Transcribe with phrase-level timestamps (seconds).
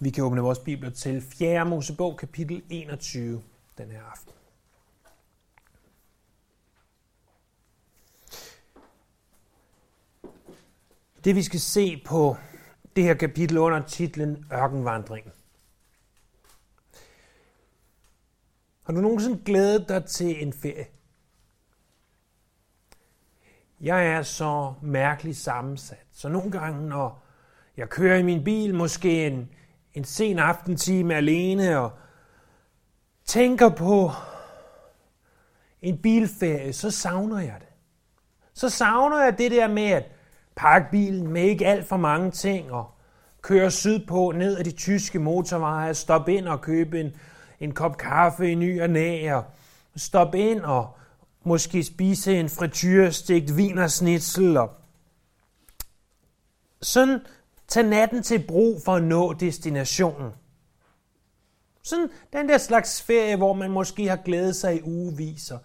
[0.00, 1.64] Vi kan åbne vores bibler til 4.
[1.64, 3.42] Mosebog, kapitel 21,
[3.78, 4.32] den her aften.
[11.24, 12.36] Det vi skal se på
[12.96, 15.32] det her kapitel under titlen Ørkenvandring.
[18.82, 20.86] Har du nogensinde glædet dig til en ferie?
[23.80, 27.22] Jeg er så mærkeligt sammensat, så nogle gange, når
[27.76, 29.50] jeg kører i min bil, måske en,
[29.96, 31.90] en sen aftentime alene, og
[33.24, 34.10] tænker på
[35.82, 37.68] en bilferie, så savner jeg det.
[38.54, 40.04] Så savner jeg det der med at
[40.56, 42.90] pakke bilen med ikke alt for mange ting, og
[43.42, 47.16] køre sydpå ned ad de tyske motorveje, stoppe ind og købe en,
[47.60, 49.44] en kop kaffe i ny og næ, og
[49.96, 50.96] stoppe ind og
[51.44, 54.70] måske spise en frityrestegt vinersnitzel, og
[56.82, 57.20] sådan
[57.68, 60.32] Tag natten til brug for at nå destinationen.
[61.82, 65.58] Sådan den der slags ferie, hvor man måske har glædet sig i ugeviser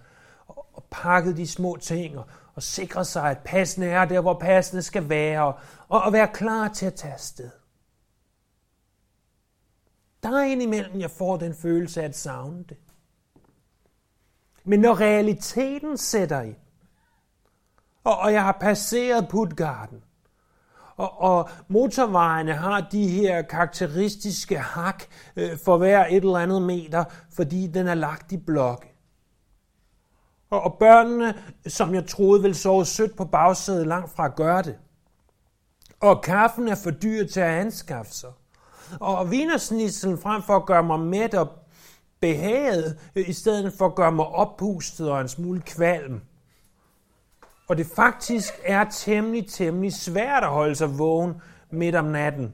[0.48, 4.40] og, og pakket de små ting og, og sikret sig, at passende er der, hvor
[4.40, 5.54] passende skal være,
[5.88, 7.50] og, og være klar til at tage afsted.
[10.24, 12.78] Der er indimellem, jeg får den følelse af at savne det.
[14.64, 16.58] Men når realiteten sætter ind,
[18.04, 20.04] og, og jeg har passeret Putgarden,
[21.02, 25.04] og, og motorvejene har de her karakteristiske hak
[25.36, 28.88] øh, for hver et eller andet meter, fordi den er lagt i blokke.
[30.50, 31.34] Og, og børnene,
[31.68, 34.76] som jeg troede ville sove sødt på bagsædet, langt fra at gøre det.
[36.00, 38.30] Og kaffen er for dyr til at anskaffe sig.
[39.00, 41.48] Og vinersnitselen frem for at gøre mig mæt og
[42.20, 46.22] behaget, øh, i stedet for at gøre mig oppustet og en smule kvalm.
[47.72, 51.34] Og det faktisk er temmelig, temmelig svært at holde sig vågen
[51.70, 52.54] midt om natten.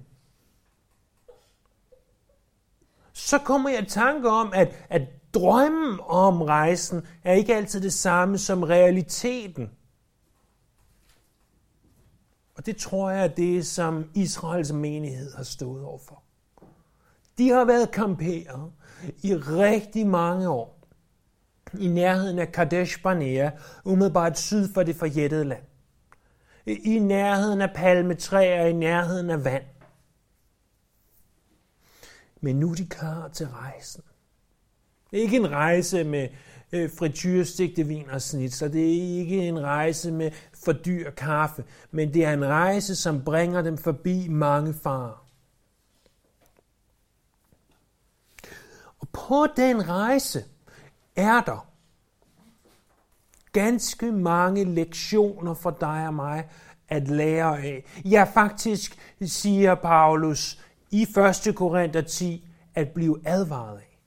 [3.14, 5.02] Så kommer jeg i tanke om, at, at
[5.34, 9.72] drømmen om rejsen er ikke altid det samme som realiteten.
[12.56, 16.24] Og det tror jeg er det, som Israels menighed har stået overfor.
[17.38, 18.72] De har været kamperet
[19.24, 20.77] i rigtig mange år
[21.80, 23.50] i nærheden af Kadesh Barnea,
[23.86, 25.64] umiddelbart syd for det forjættede land.
[26.66, 29.64] I nærheden af palmetræer, i nærheden af vand.
[32.42, 34.04] Men nu er de klar til rejsen.
[35.12, 36.30] Det er ikke en rejse med
[36.72, 41.64] øh, frityrestigte vin og snit, så det er ikke en rejse med for dyr kaffe,
[41.92, 45.28] men det er en rejse, som bringer dem forbi mange farer.
[49.00, 50.46] Og på den rejse
[51.18, 51.68] er der
[53.52, 56.50] ganske mange lektioner for dig og mig
[56.90, 57.86] at lære af.
[58.06, 60.60] Ja, faktisk siger Paulus
[60.92, 61.02] i
[61.48, 61.56] 1.
[61.56, 64.00] Korinther 10 at blive advaret af.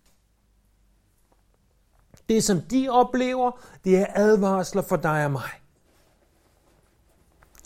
[2.28, 3.50] Det, som de oplever,
[3.84, 5.50] det er advarsler for dig og mig.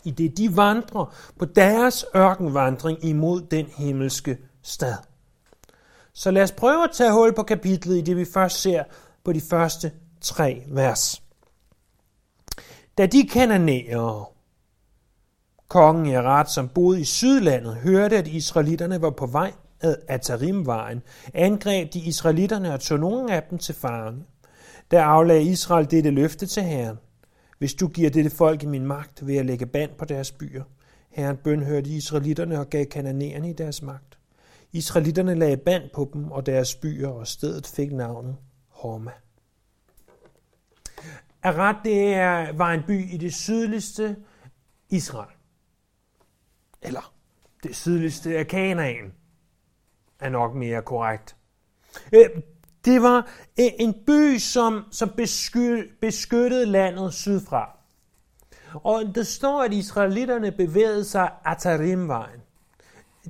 [0.03, 4.95] I det de vandrer på deres ørkenvandring imod den himmelske stad.
[6.13, 8.83] Så lad os prøve at tage hul på kapitlet i det, vi først ser
[9.25, 9.91] på de første
[10.21, 11.23] tre vers.
[12.97, 14.25] Da de kananæere,
[15.67, 21.01] kongen i som boede i Sydlandet, hørte, at israelitterne var på vej ad Atarimvejen,
[21.33, 24.23] angreb de israelitterne og tog nogle af dem til fange.
[24.91, 26.97] Der aflagde Israel dette løfte til Herren.
[27.57, 30.63] Hvis du giver dette folk i min magt, vil jeg lægge band på deres byer.
[31.09, 34.17] Herren bønhørte israelitterne og gav kananæerne i deres magt.
[34.71, 38.35] Israelitterne lagde band på dem og deres byer, og stedet fik navnet
[38.85, 39.11] Horma.
[41.43, 44.15] Arad det er, var en by i det sydligste
[44.89, 45.35] Israel.
[46.81, 47.13] Eller
[47.63, 49.13] det sydligste af Kanaan
[50.19, 51.35] er nok mere korrekt.
[52.13, 52.29] Øh,
[52.85, 53.17] det var
[53.59, 55.09] øh, en by, som, som
[56.01, 57.77] beskyttede landet sydfra.
[58.73, 62.41] Og der står, at israelitterne bevægede sig Atarimvejen.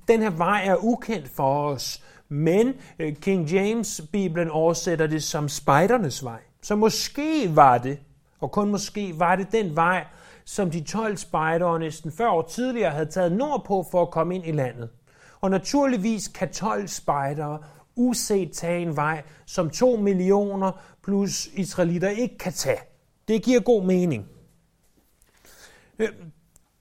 [0.07, 5.49] Den her vej er ukendt for os, men øh, King James Bibelen oversætter det som
[5.49, 6.39] spejdernes vej.
[6.61, 7.99] Så måske var det,
[8.39, 10.05] og kun måske var det den vej,
[10.45, 14.45] som de 12 spejdere næsten 40 år tidligere havde taget nordpå for at komme ind
[14.45, 14.89] i landet.
[15.41, 17.59] Og naturligvis kan 12 spejdere
[17.95, 20.71] uset tage en vej, som 2 millioner
[21.03, 22.79] plus israelitter ikke kan tage.
[23.27, 24.27] Det giver god mening.
[25.99, 26.09] Øh,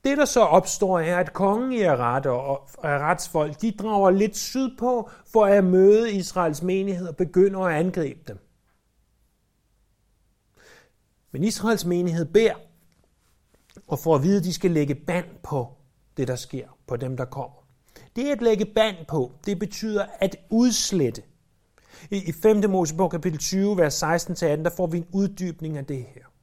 [0.05, 5.11] det, der så opstår, er, at kongen i Arad og retsfolk, de drager lidt sydpå
[5.33, 8.39] for at møde Israels menighed og begynder at angribe dem.
[11.33, 12.55] Men Israels menighed beder
[13.87, 15.69] og får at vide, at de skal lægge band på
[16.17, 17.67] det, der sker, på dem, der kommer.
[18.17, 19.33] Det at lægge band på.
[19.47, 21.23] Det betyder at udslette.
[22.11, 22.71] I 5.
[22.71, 26.34] Mosebog kapitel 20, vers 16-18, der får vi en uddybning af det her.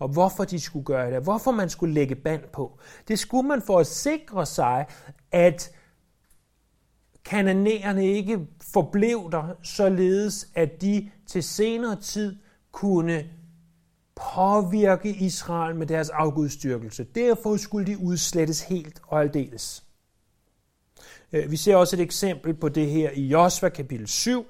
[0.00, 2.78] Og hvorfor de skulle gøre det, hvorfor man skulle lægge band på.
[3.08, 4.86] Det skulle man for at sikre sig,
[5.32, 5.70] at
[7.24, 12.36] kananæerne ikke forblev der, således at de til senere tid
[12.72, 13.24] kunne
[14.34, 17.04] påvirke Israel med deres afgudstyrkelse.
[17.04, 19.84] Derfor skulle de udslettes helt og aldeles.
[21.32, 24.46] Øh, vi ser også et eksempel på det her i Josva kapitel 7,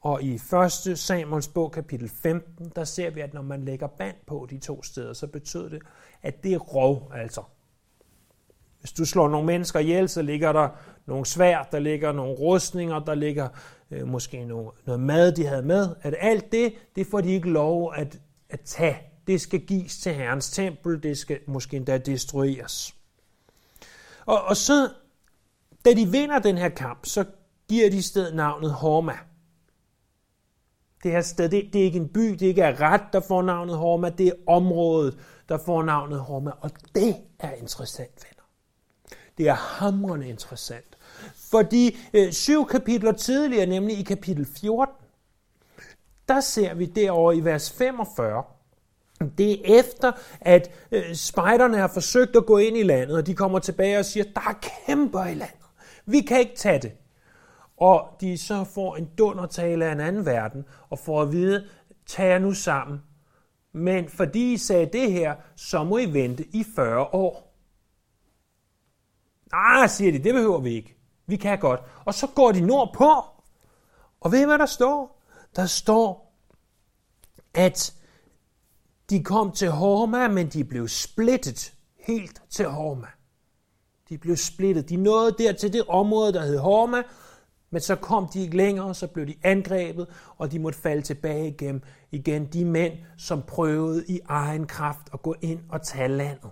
[0.00, 0.98] og i 1.
[0.98, 4.82] Samuels bog kapitel 15, der ser vi, at når man lægger band på de to
[4.82, 5.82] steder, så betyder det,
[6.22, 7.42] at det er rov, altså.
[8.80, 10.68] Hvis du slår nogle mennesker ihjel, så ligger der
[11.06, 13.48] nogle svær, der ligger nogle rustninger, der ligger
[13.90, 15.88] øh, måske noget, noget mad, de havde med.
[16.02, 18.18] At alt det, det får de ikke lov at,
[18.50, 18.98] at tage.
[19.26, 22.94] Det skal gives til Herrens tempel, det skal måske endda destrueres.
[24.26, 24.88] Og, og så,
[25.84, 27.24] da de vinder den her kamp, så
[27.68, 29.18] giver de sted navnet Horma.
[31.02, 33.76] Det her sted, det, det er ikke en by, det er ret, der får navnet
[33.76, 35.18] Horma, det er området,
[35.48, 36.50] der får navnet Horma.
[36.60, 38.44] Og det er interessant, venner.
[39.38, 40.98] Det er hamrende interessant.
[41.50, 44.94] Fordi øh, syv kapitler tidligere, nemlig i kapitel 14,
[46.28, 48.42] der ser vi derovre i vers 45,
[49.38, 53.34] det er efter, at øh, spejderne har forsøgt at gå ind i landet, og de
[53.34, 55.66] kommer tilbage og siger, der er kæmper i landet.
[56.06, 56.92] Vi kan ikke tage det.
[57.80, 61.68] Og de så får en dundertale af en anden verden, og får at vide,
[62.06, 63.02] tag jer nu sammen.
[63.72, 67.54] Men fordi I sagde det her, så må I vente i 40 år.
[69.52, 70.96] Nej, siger de, det behøver vi ikke.
[71.26, 71.80] Vi kan godt.
[72.04, 73.10] Og så går de nordpå.
[74.20, 75.22] Og ved I, hvad der står?
[75.56, 76.34] Der står,
[77.54, 77.94] at
[79.10, 83.06] de kom til Horma, men de blev splittet helt til Horma.
[84.08, 84.88] De blev splittet.
[84.88, 87.02] De nåede der til det område, der hed Horma,
[87.70, 90.06] men så kom de ikke længere, så blev de angrebet,
[90.36, 91.84] og de måtte falde tilbage igen.
[92.10, 96.50] Igen de mænd, som prøvede i egen kraft at gå ind og tage landet.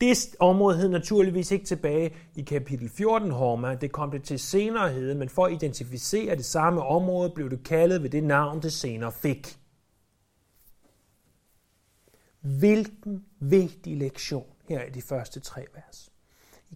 [0.00, 4.88] Det område hed naturligvis ikke tilbage i kapitel 14 Horma, det kom det til senere
[4.88, 8.72] hed, men for at identificere det samme område blev det kaldet ved det navn, det
[8.72, 9.58] senere fik.
[12.40, 16.12] Hvilken vigtig lektion her i de første tre vers.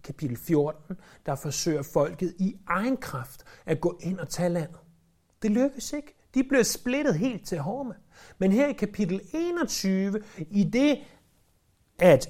[0.03, 4.79] Kapitel 14, der forsøger folket i egen kraft at gå ind og tage landet.
[5.41, 6.15] Det lykkes ikke.
[6.33, 7.93] De blev splittet helt til Horma.
[8.37, 10.99] Men her i kapitel 21, i det,
[11.99, 12.29] at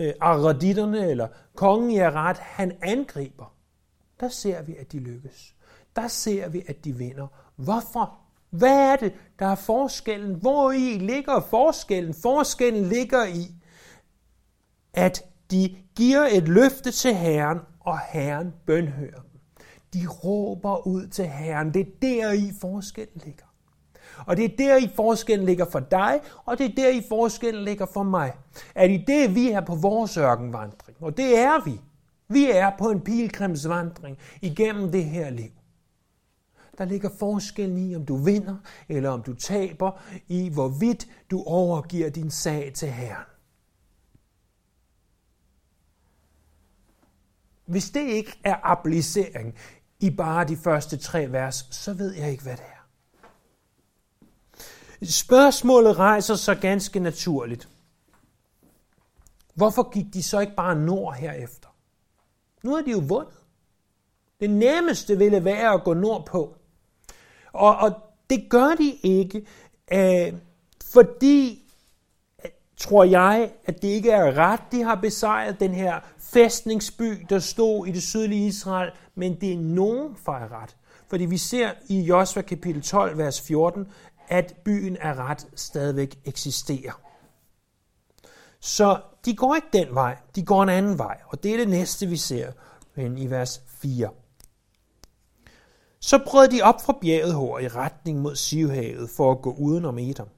[0.00, 3.54] øh, araditterne eller kongen i Arad, han angriber,
[4.20, 5.54] der ser vi, at de lykkes.
[5.96, 7.26] Der ser vi, at de vinder.
[7.56, 8.18] Hvorfor?
[8.50, 10.34] Hvad er det, der er forskellen?
[10.34, 12.14] Hvor i ligger forskellen?
[12.14, 13.54] Forskellen ligger i,
[14.92, 19.40] at de giver et løfte til Herren, og Herren bønhører dem.
[19.94, 21.74] De råber ud til Herren.
[21.74, 23.44] Det er der i forskellen ligger.
[24.26, 27.64] Og det er der i forskellen ligger for dig, og det er der i forskellen
[27.64, 28.32] ligger for mig.
[28.74, 31.80] At i det vi er på vores ørkenvandring, og det er vi.
[32.28, 35.50] Vi er på en pilgrimsvandring igennem det her liv.
[36.78, 38.56] Der ligger forskellen i, om du vinder
[38.88, 39.90] eller om du taber,
[40.28, 43.35] i hvorvidt du overgiver din sag til Herren.
[47.66, 49.54] Hvis det ikke er applicering
[50.00, 52.76] i bare de første tre vers, så ved jeg ikke, hvad det er.
[55.02, 57.68] Spørgsmålet rejser sig ganske naturligt.
[59.54, 61.68] Hvorfor gik de så ikke bare nord herefter?
[62.62, 63.34] Nu har de jo vundet.
[64.40, 66.56] Det nemmeste ville være at gå nordpå.
[67.52, 67.92] Og, og
[68.30, 69.46] det gør de ikke,
[69.92, 70.32] øh,
[70.92, 71.64] fordi,
[72.76, 76.00] tror jeg, at det ikke er ret, de har besejret den her
[76.32, 80.50] fæstningsby, der stod i det sydlige Israel, men det er nogen fejret.
[80.50, 80.76] ret.
[81.08, 83.86] Fordi vi ser i Josva kapitel 12, vers 14,
[84.28, 87.00] at byen er ret stadigvæk eksisterer.
[88.60, 91.68] Så de går ikke den vej, de går en anden vej, og det er det
[91.68, 92.52] næste, vi ser
[92.96, 94.10] men i vers 4.
[96.00, 99.98] Så brød de op fra bjerget hår i retning mod Sivhavet for at gå udenom
[99.98, 100.28] Edom.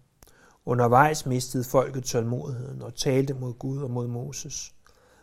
[0.66, 4.75] Undervejs mistede folket tålmodigheden og talte mod Gud og mod Moses.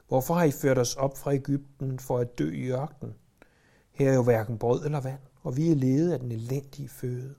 [0.08, 3.16] Hvorfor har I ført os op fra Ægypten for at dø i ørkenen?
[3.92, 7.36] Her er jo hverken brød eller vand, og vi er ledet af den elendige føde.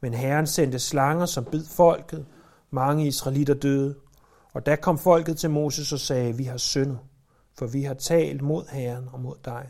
[0.00, 2.26] Men Herren sendte slanger, som bid folket.
[2.70, 3.94] Mange israelitter døde.
[4.52, 6.98] Og da kom folket til Moses og sagde, vi har syndet,
[7.58, 9.68] for vi har talt mod Herren og mod dig.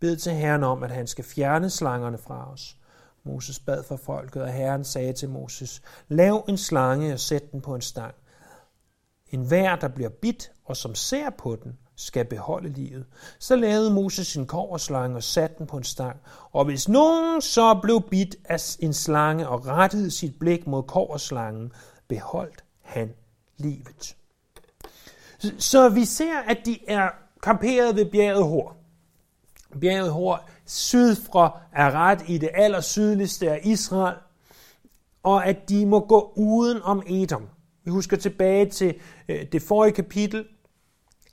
[0.00, 2.76] Bed til Herren om, at han skal fjerne slangerne fra os.
[3.24, 7.60] Moses bad for folket, og Herren sagde til Moses, lav en slange og sæt den
[7.60, 8.14] på en stang.
[9.30, 13.06] En hver, der bliver bit og som ser på den, skal beholde livet.
[13.38, 16.16] Så lavede Moses sin koverslange og satte den på en stang.
[16.52, 21.72] Og hvis nogen så blev bit af en slange og rettede sit blik mod koverslangen,
[22.08, 23.12] beholdt han
[23.56, 24.16] livet.
[25.58, 27.08] Så vi ser, at de er
[27.42, 28.76] kamperet ved bjerget Hor.
[29.80, 34.16] Bjerget Hor syd fra Arad i det aller sydligste af Israel,
[35.22, 37.48] og at de må gå uden om Edom.
[37.86, 38.94] Vi husker tilbage til
[39.28, 40.44] øh, det forrige kapitel,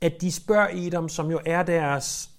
[0.00, 2.30] at de spørger Edom, som jo er deres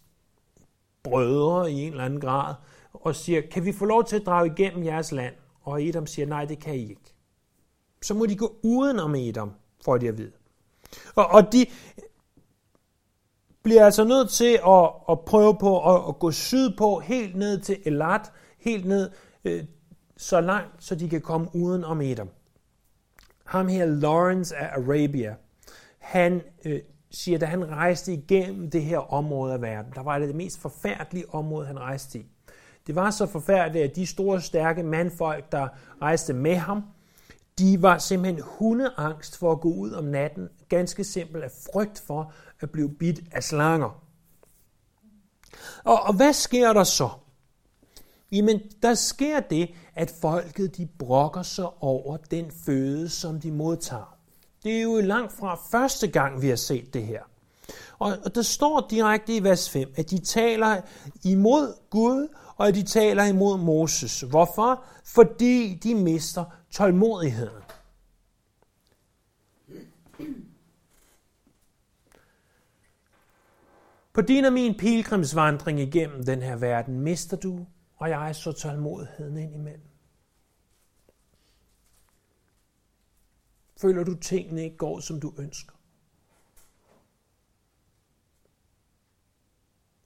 [1.04, 2.56] brødre i en eller anden grad,
[2.94, 5.34] og siger, kan vi få lov til at drage igennem jeres land?
[5.62, 7.16] Og Edom siger, nej, det kan I ikke.
[8.02, 9.52] Så må de gå uden om Edom,
[9.86, 10.32] for de at vide.
[11.16, 11.66] Og, og de
[13.64, 17.78] bliver altså nødt til at, at prøve på at, at gå sydpå, helt ned til
[17.86, 19.12] Elat, helt ned
[19.46, 19.64] øh,
[20.18, 22.30] så langt, så de kan komme uden om Edom.
[23.46, 25.36] Ham her, Lawrence af Arabia,
[26.00, 26.80] han øh,
[27.12, 30.62] siger, da han rejste igennem det her område af verden, der var det det mest
[30.62, 32.26] forfærdelige område, han rejste i.
[32.88, 35.68] Det var så forfærdeligt, at de store, stærke mandfolk, der
[36.02, 36.84] rejste med ham,
[37.60, 42.34] de var simpelthen hundeangst for at gå ud om natten, ganske simpelt af frygt for
[42.60, 44.04] at blive bidt af slanger.
[45.84, 47.10] Og, og hvad sker der så?
[48.32, 54.18] Jamen, der sker det, at folket de brokker sig over den føde, som de modtager.
[54.64, 57.22] Det er jo langt fra første gang, vi har set det her.
[58.00, 60.82] Og, og der står direkte i vers 5, at de taler
[61.24, 64.22] imod Gud, og at de taler imod Moses.
[64.22, 64.84] Hvorfor?
[65.06, 67.64] Fordi de mister tålmodigheden.
[74.14, 79.38] På din og min pilgrimsvandring igennem den her verden mister du og jeg så tålmodigheden
[79.38, 79.90] ind imellem.
[83.82, 85.76] Føler du tingene ikke går, som du ønsker?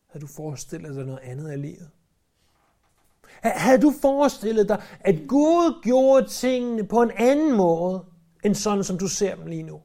[0.07, 1.91] Har du forestillet dig noget andet af livet?
[3.43, 8.05] Havde du forestillet dig, at Gud gjorde tingene på en anden måde,
[8.43, 9.81] end sådan, som du ser dem lige nu?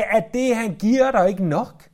[0.00, 1.88] Er det, han giver dig, ikke nok?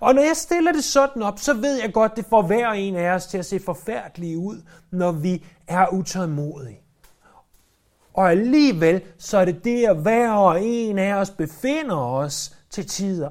[0.00, 2.96] Og når jeg stiller det sådan op, så ved jeg godt, det får hver en
[2.96, 6.80] af os til at se forfærdelige ud, når vi er utålmodige.
[8.14, 13.30] Og alligevel, så er det der, hver og en af os befinder os til tider.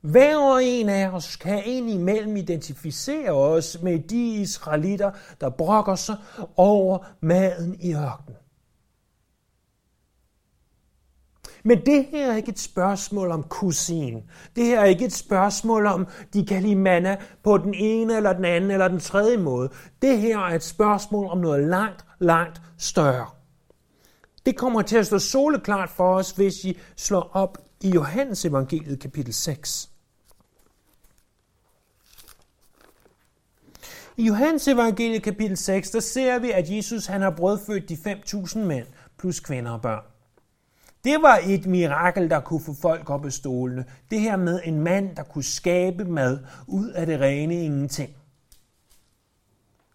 [0.00, 6.16] Hver og en af os kan indimellem identificere os med de israelitter, der brokker sig
[6.56, 8.37] over maden i ørkenen.
[11.64, 14.22] Men det her er ikke et spørgsmål om kusin.
[14.56, 18.32] Det her er ikke et spørgsmål om, de kan lide manna på den ene eller
[18.32, 19.70] den anden eller den tredje måde.
[20.02, 23.26] Det her er et spørgsmål om noget langt, langt større.
[24.46, 29.00] Det kommer til at stå soleklart for os, hvis I slår op i Johannes evangeliet
[29.00, 29.90] kapitel 6.
[34.16, 38.58] I Johannes evangeliet kapitel 6, der ser vi, at Jesus han har brødfødt de 5.000
[38.58, 38.86] mænd
[39.18, 40.17] plus kvinder og børn.
[41.08, 43.84] Det var et mirakel, der kunne få folk op af stolene.
[44.10, 48.10] Det her med en mand, der kunne skabe mad ud af det rene ingenting.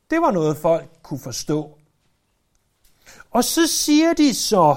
[0.10, 1.78] Det var noget, folk kunne forstå.
[3.32, 4.76] Og så siger de så,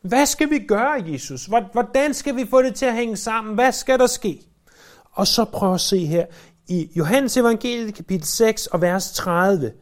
[0.00, 1.46] hvad skal vi gøre, Jesus?
[1.72, 3.54] Hvordan skal vi få det til at hænge sammen?
[3.54, 4.40] Hvad skal der ske?
[5.12, 6.26] Og så prøv at se her
[6.68, 9.72] i Johannes evangeliet kapitel 6 og vers 30.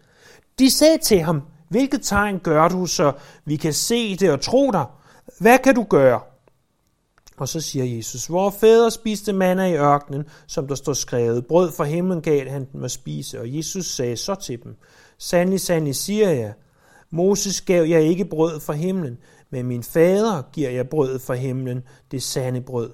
[0.58, 3.12] De sagde til ham, hvilket tegn gør du, så
[3.44, 4.84] vi kan se det og tro dig?
[5.38, 6.20] Hvad kan du gøre?
[7.36, 11.72] Og så siger Jesus, vor fædre spiste manna i ørkenen, som der står skrevet, brød
[11.72, 13.40] fra himlen gav han dem at spise.
[13.40, 14.76] Og Jesus sagde så til dem,
[15.18, 16.52] sandelig, sandelig siger jeg,
[17.10, 19.18] Moses gav jeg ikke brød fra himlen,
[19.50, 22.90] men min fader giver jeg brød fra himlen, det sande brød.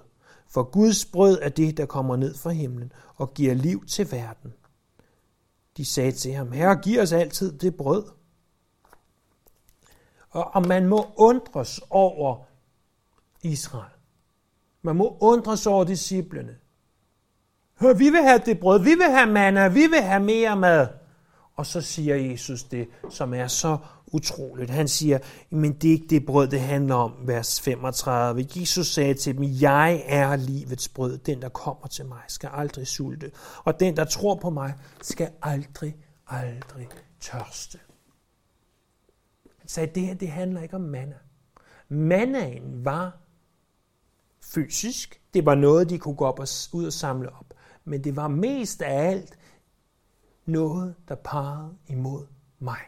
[0.50, 4.52] For Guds brød er det, der kommer ned fra himlen og giver liv til verden.
[5.76, 8.04] De sagde til ham, Herre, giv os altid det brød.
[10.30, 12.44] Og man må undres over
[13.42, 13.92] Israel.
[14.82, 16.56] Man må undres over disciplene.
[17.80, 20.88] Hør, vi vil have det brød, vi vil have manna, vi vil have mere mad.
[21.56, 24.70] Og så siger Jesus det, som er så utroligt.
[24.70, 25.18] Han siger,
[25.50, 28.46] men det er ikke det brød, det handler om, vers 35.
[28.56, 31.18] Jesus sagde til dem, jeg er livets brød.
[31.18, 33.30] Den, der kommer til mig, skal aldrig sulte.
[33.64, 35.96] Og den, der tror på mig, skal aldrig,
[36.26, 36.88] aldrig
[37.20, 37.78] tørste
[39.70, 41.16] sagde, det her det handler ikke om manna.
[41.88, 43.18] Mannaen var
[44.42, 45.20] fysisk.
[45.34, 47.54] Det var noget, de kunne gå op og ud og samle op.
[47.84, 49.38] Men det var mest af alt
[50.46, 52.26] noget, der pegede imod
[52.58, 52.80] mig.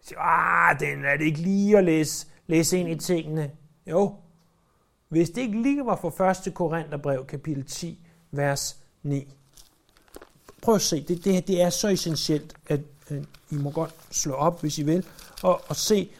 [0.00, 3.50] Så, ah, den er det ikke lige at læse, læse ind i tingene.
[3.86, 4.16] Jo,
[5.08, 6.54] hvis det ikke lige var for 1.
[6.54, 9.34] Korintherbrev, kapitel 10, vers 9.
[10.62, 12.80] Prøv at se, det, det, det er så essentielt, at
[13.10, 15.06] Øh, I må godt slå op, hvis I vil,
[15.42, 16.10] og, og se,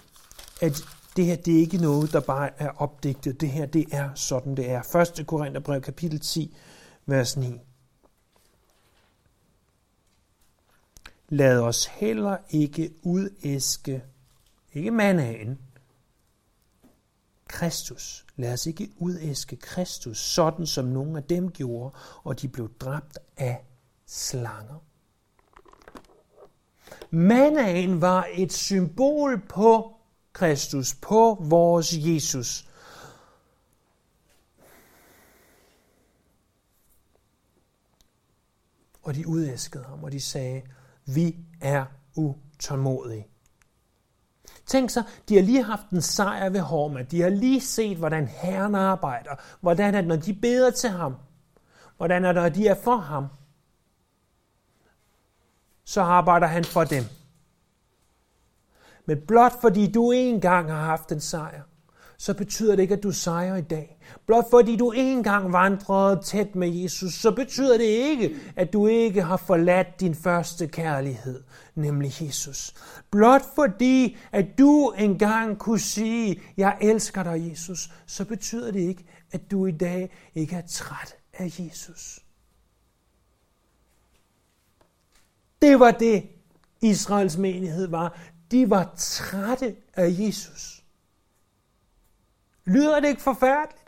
[0.60, 0.84] at
[1.16, 3.40] det her, det er ikke noget, der bare er opdigtet.
[3.40, 4.96] Det her, det er sådan, det er.
[5.20, 5.26] 1.
[5.26, 6.56] Korintherbrev, kapitel 10,
[7.06, 7.60] vers 9.
[11.28, 14.04] Lad os heller ikke udæske,
[14.72, 15.58] ikke mandagen,
[17.48, 18.26] Kristus.
[18.36, 23.18] Lad os ikke udæske Kristus, sådan som nogle af dem gjorde, og de blev dræbt
[23.36, 23.64] af
[24.06, 24.84] slanger.
[27.10, 29.96] Mandagen var et symbol på
[30.32, 32.68] Kristus, på vores Jesus.
[39.02, 40.62] Og de udæskede ham, og de sagde,
[41.06, 41.84] vi er
[42.16, 43.26] utålmodige.
[44.66, 47.02] Tænk så, de har lige haft en sejr ved Horma.
[47.02, 49.30] De har lige set, hvordan Herren arbejder.
[49.60, 51.16] Hvordan at når de beder til ham,
[51.96, 53.26] hvordan at når de er for ham,
[55.84, 57.04] så arbejder han for dem.
[59.06, 61.62] Men blot fordi du engang har haft en sejr,
[62.18, 63.98] så betyder det ikke, at du sejrer i dag.
[64.26, 69.22] Blot fordi du engang vandrede tæt med Jesus, så betyder det ikke, at du ikke
[69.22, 71.42] har forladt din første kærlighed,
[71.74, 72.74] nemlig Jesus.
[73.10, 79.04] Blot fordi, at du engang kunne sige, jeg elsker dig, Jesus, så betyder det ikke,
[79.32, 82.23] at du i dag ikke er træt af Jesus.
[85.64, 86.28] Det var det,
[86.80, 88.18] Israels menighed var.
[88.50, 90.84] De var trætte af Jesus.
[92.64, 93.84] Lyder det ikke forfærdeligt?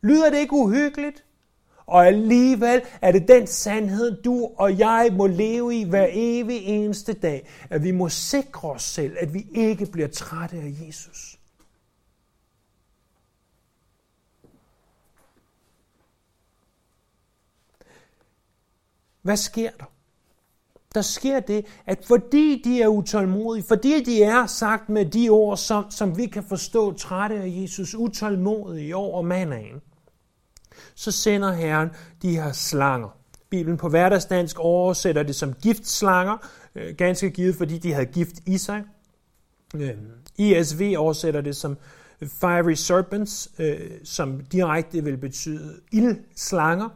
[0.00, 1.24] Lyder det ikke uhyggeligt?
[1.86, 7.12] Og alligevel er det den sandhed, du og jeg må leve i hver evig eneste
[7.12, 11.38] dag, at vi må sikre os selv, at vi ikke bliver trætte af Jesus.
[19.22, 19.97] Hvad sker der?
[20.94, 25.56] Der sker det, at fordi de er utålmodige, fordi de er sagt med de ord,
[25.56, 29.80] som, som vi kan forstå trætte af Jesus, utålmodige over mandagen,
[30.94, 31.90] så sender Herren
[32.22, 33.08] de her slanger.
[33.50, 36.36] Bibelen på hverdagsdansk oversætter det som giftslanger,
[36.74, 38.82] øh, ganske givet, fordi de havde gift i sig.
[39.74, 39.90] Øh,
[40.38, 41.76] ESV ISV oversætter det som
[42.22, 46.88] fiery serpents, øh, som direkte vil betyde ildslanger.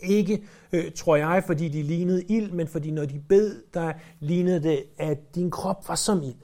[0.00, 4.62] Ikke, øh, tror jeg, fordi de lignede ild, men fordi når de bed, der lignede
[4.62, 6.42] det, at din krop var som ild.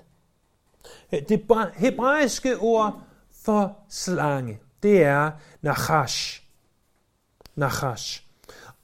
[1.13, 5.31] Øh, det hebraiske ord for slange, det er
[5.63, 6.43] nachash.
[7.57, 8.27] Nachash.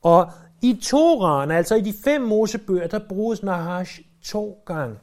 [0.02, 4.98] Og i Toran, altså i de fem Mosebøger, der bruges nahash to gange.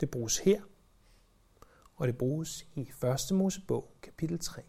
[0.00, 0.60] Det bruges her,
[1.96, 2.80] og det bruges i
[3.30, 3.36] 1.
[3.36, 4.62] Mosebog, kapitel 3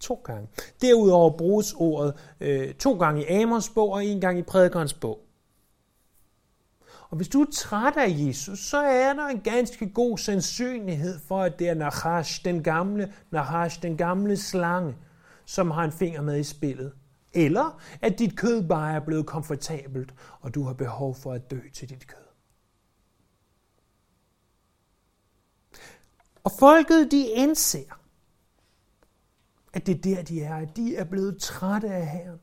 [0.00, 0.48] to gange.
[0.82, 5.20] Derudover bruges ordet øh, to gange i Amos bog og en gang i prædikernes bog.
[7.10, 11.42] Og hvis du er træt af Jesus, så er der en ganske god sandsynlighed for,
[11.42, 14.96] at det er Nahash, den gamle Nahash, den gamle slange,
[15.44, 16.92] som har en finger med i spillet.
[17.34, 21.60] Eller at dit kød bare er blevet komfortabelt, og du har behov for at dø
[21.74, 22.26] til dit kød.
[26.44, 27.98] Og folket de indser,
[29.76, 30.56] at det er der, de er.
[30.56, 32.40] At de er blevet trætte af Herren.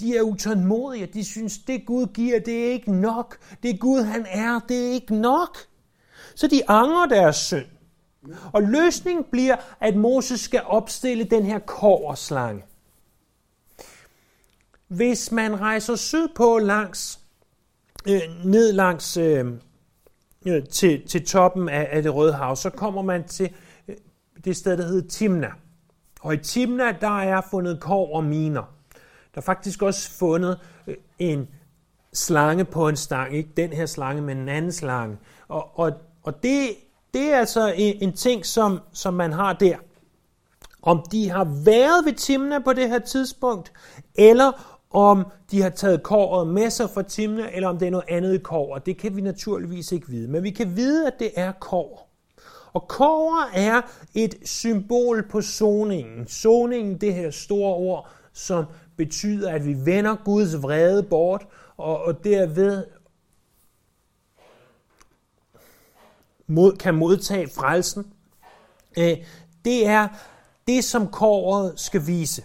[0.00, 3.38] De er utålmodige, de synes, det Gud giver, det er ikke nok.
[3.62, 5.58] Det Gud, han er, det er ikke nok.
[6.34, 7.66] Så de angrer deres synd.
[8.52, 12.62] Og løsningen bliver, at Moses skal opstille den her korslange.
[14.88, 17.20] Hvis man rejser sydpå langs,
[18.08, 19.46] øh, ned langs øh,
[20.46, 23.50] øh, til, til toppen af, af det Røde Hav, så kommer man til
[23.88, 23.96] øh,
[24.44, 25.52] det sted, der hedder Timna.
[26.20, 28.62] Og i Timna, der er fundet kov og miner.
[29.34, 31.48] Der er faktisk også fundet øh, en
[32.12, 33.36] slange på en stang.
[33.36, 35.18] Ikke den her slange, men en anden slange.
[35.48, 36.68] Og, og, og det,
[37.14, 39.76] det er altså en, en ting, som, som man har der.
[40.82, 43.72] Om de har været ved Timna på det her tidspunkt,
[44.14, 48.06] eller om de har taget kåret med sig fra Timna, eller om det er noget
[48.08, 48.78] andet i kår.
[48.78, 50.28] Det kan vi naturligvis ikke vide.
[50.28, 52.05] Men vi kan vide, at det er kår.
[52.76, 53.82] Og kover er
[54.14, 56.28] et symbol på soningen.
[56.28, 58.64] Soningen, det her store ord, som
[58.96, 62.86] betyder, at vi vender Guds vrede bort, og, og derved
[66.46, 68.12] mod, kan modtage frelsen.
[68.98, 69.16] Øh,
[69.64, 70.08] det er
[70.66, 72.44] det, som kåret skal vise.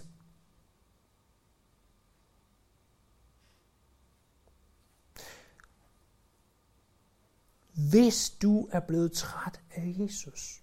[7.90, 10.62] Hvis du er blevet træt af Jesus,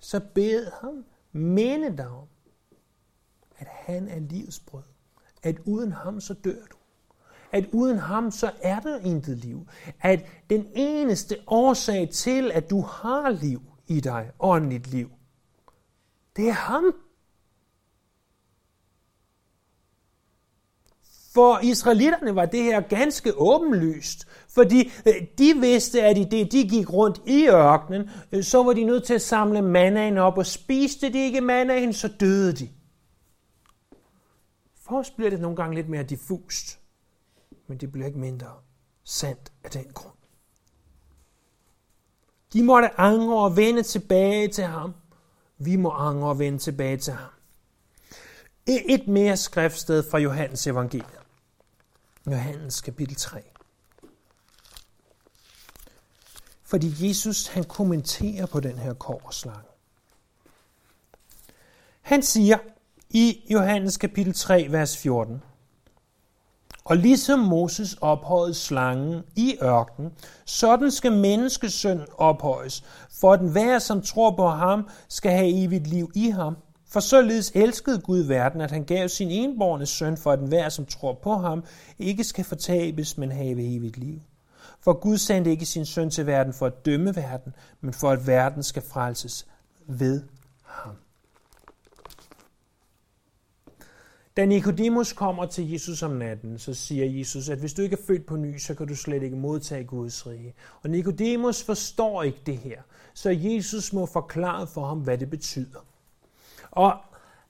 [0.00, 2.26] så bed ham minde dig om,
[3.58, 4.82] at han er livets brød.
[5.42, 6.76] At uden ham, så dør du.
[7.52, 9.68] At uden ham, så er der intet liv.
[10.00, 15.10] At den eneste årsag til, at du har liv i dig, åndeligt liv,
[16.36, 16.94] det er ham.
[21.38, 26.68] For israelitterne var det her ganske åbenlyst, fordi øh, de vidste, at i det, de
[26.68, 30.46] gik rundt i ørkenen, øh, så var de nødt til at samle mannaen op, og
[30.46, 32.68] spiste de ikke mannaen, så døde de.
[34.84, 36.78] For os bliver det nogle gange lidt mere diffust,
[37.68, 38.48] men det bliver ikke mindre
[39.04, 40.16] sandt af den grund.
[42.52, 44.94] De måtte angre og vende tilbage til ham.
[45.58, 47.30] Vi må angre og vende tilbage til ham.
[48.66, 51.17] Et mere skriftsted fra Johannes evangeliet.
[52.32, 53.42] Johannes kapitel 3.
[56.62, 59.68] Fordi Jesus han kommenterer på den her korslange.
[62.00, 62.58] Han siger
[63.10, 65.42] i Johannes kapitel 3, vers 14,
[66.84, 70.12] og ligesom Moses ophøjede slangen i ørkenen,
[70.44, 72.84] sådan skal menneskesøn ophøjes,
[73.20, 76.56] for at hver, som tror på ham, skal have evigt liv i ham.
[76.88, 80.86] For således elskede Gud verden, at han gav sin enborne søn, for at enhver, som
[80.86, 81.64] tror på ham,
[81.98, 84.20] ikke skal fortabes, men have evigt liv.
[84.80, 88.26] For Gud sendte ikke sin søn til verden for at dømme verden, men for at
[88.26, 89.46] verden skal frelses
[89.86, 90.22] ved
[90.62, 90.94] ham.
[94.36, 98.06] Da Nikodemus kommer til Jesus om natten, så siger Jesus, at hvis du ikke er
[98.06, 100.54] født på ny, så kan du slet ikke modtage Guds rige.
[100.82, 102.82] Og Nikodemus forstår ikke det her,
[103.14, 105.87] så Jesus må forklare for ham, hvad det betyder.
[106.70, 106.92] Og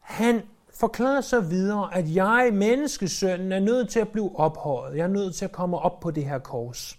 [0.01, 0.43] han
[0.75, 4.97] forklarer så videre, at jeg, menneskesønnen, er nødt til at blive ophøjet.
[4.97, 6.99] Jeg er nødt til at komme op på det her kors.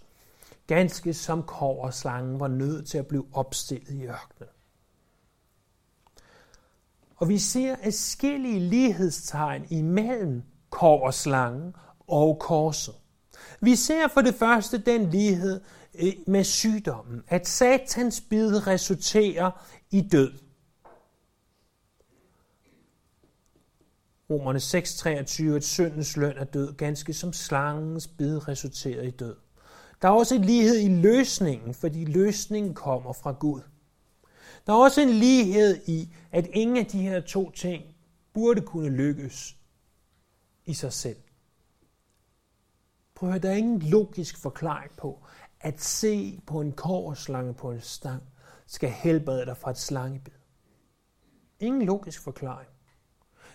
[0.67, 4.49] Ganske som koverslangen var nødt til at blive opstillet i ørkenen.
[7.15, 11.11] Og vi ser forskellige lighedstegn imellem kov
[12.07, 12.93] og korset.
[13.61, 15.61] Vi ser for det første den lighed
[15.93, 19.51] eh, med sygdommen, at satans bid resulterer
[19.91, 20.48] i død.
[24.29, 29.35] Romerne 6:23, at syndens løn er død, ganske som slangens bid resulterer i død.
[30.01, 33.61] Der er også en lighed i løsningen, fordi løsningen kommer fra Gud.
[34.67, 37.83] Der er også en lighed i, at ingen af de her to ting
[38.33, 39.57] burde kunne lykkes
[40.65, 41.17] i sig selv.
[43.15, 45.25] Prøv at høre, der er ingen logisk forklaring på,
[45.59, 48.23] at se på en korslange på en stang
[48.67, 50.33] skal helbrede dig fra et slangebid.
[51.59, 52.69] Ingen logisk forklaring.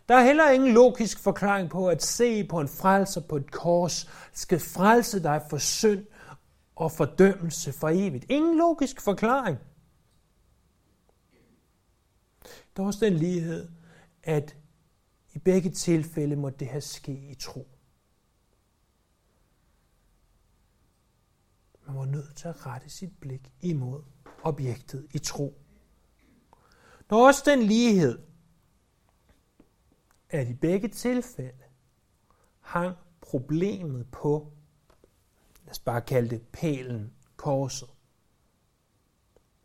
[0.08, 4.10] Der er heller ingen logisk forklaring på, at se på en frelser på et kors
[4.32, 6.06] skal frelse dig for synd
[6.76, 8.26] og fordømmelse for evigt.
[8.28, 9.58] Ingen logisk forklaring.
[12.76, 13.68] Der er også den lighed,
[14.22, 14.56] at
[15.32, 17.68] i begge tilfælde må det her ske i tro.
[21.86, 24.02] Man var nødt til at rette sit blik imod
[24.42, 25.60] objektet i tro.
[27.10, 28.18] Der er også den lighed,
[30.38, 31.64] at i begge tilfælde
[32.60, 34.52] hang problemet på,
[35.64, 37.88] lad os bare kalde det pælen, korset.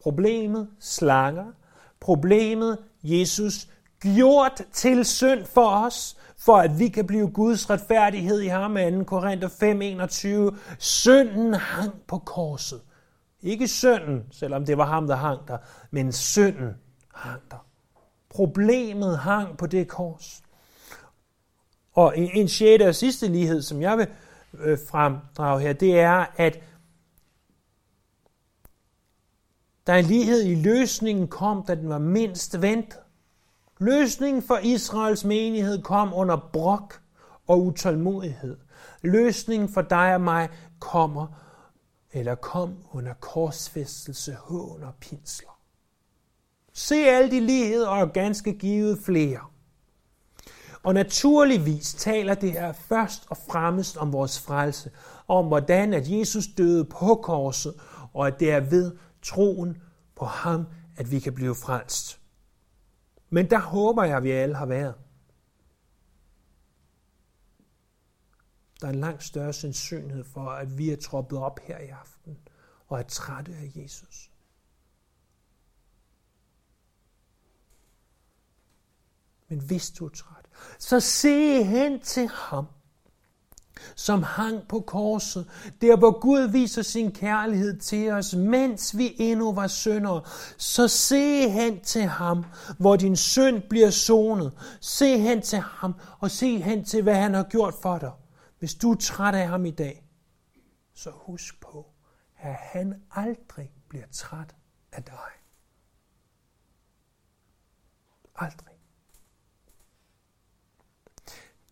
[0.02, 1.52] Problemet, slanger,
[2.00, 8.48] problemet, Jesus gjort til synd for os, for at vi kan blive Guds retfærdighed i
[8.48, 9.04] ham, 2.
[9.04, 10.58] Korinther 5:21.
[10.80, 12.82] Synden hang på korset.
[13.42, 15.58] Ikke synden, selvom det var ham, der hang der,
[15.92, 16.76] men synden
[17.14, 17.66] hang der.
[18.30, 20.44] Problemet hang på det kors.
[22.00, 24.08] Og en, en sjette og sidste lighed, som jeg vil
[24.54, 26.60] øh, fremdrage her, det er, at
[29.88, 33.00] der er en lighed i løsningen kom, da den var mindst ventet.
[33.80, 37.02] Løsningen for Israels menighed kom under brok
[37.48, 38.58] og utålmodighed.
[39.02, 41.28] Løsningen for dig og mig kommer,
[42.12, 45.60] eller kom under korsfæstelse, hån og pinsler.
[46.74, 49.40] Se alle de ligheder og ganske givet flere.
[50.84, 54.92] Og naturligvis taler det her først og fremmest om vores frelse,
[55.28, 57.74] om hvordan at Jesus døde på korset,
[58.14, 59.82] og at det er ved troen
[60.16, 60.66] på ham,
[60.98, 62.22] at vi kan blive frelst.
[63.30, 64.96] Men der håber jeg, at vi alle har været.
[68.82, 72.38] Der er en langt større sandsynlighed for, at vi er troppet op her i aften
[72.88, 74.32] og er trætte af Jesus.
[79.50, 80.46] Men hvis du er træt,
[80.80, 82.66] så se hen til ham.
[83.96, 85.50] som hang på korset,
[85.82, 90.22] der hvor Gud viser sin kærlighed til os, mens vi endnu var syndere,
[90.58, 92.46] så se hen til ham,
[92.80, 94.78] hvor din synd bliver sonet.
[94.82, 98.12] Se hen til ham, og se hen til, hvad han har gjort for dig.
[98.60, 100.06] Hvis du er træt af ham i dag,
[100.94, 101.88] så husk på,
[102.38, 104.56] at han aldrig bliver træt
[104.92, 105.30] af dig.
[108.36, 108.69] Aldrig.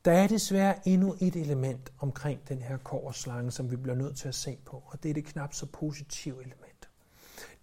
[0.07, 4.27] Der er desværre endnu et element omkring den her korslange, som vi bliver nødt til
[4.27, 6.89] at se på, og det er det knap så positive element.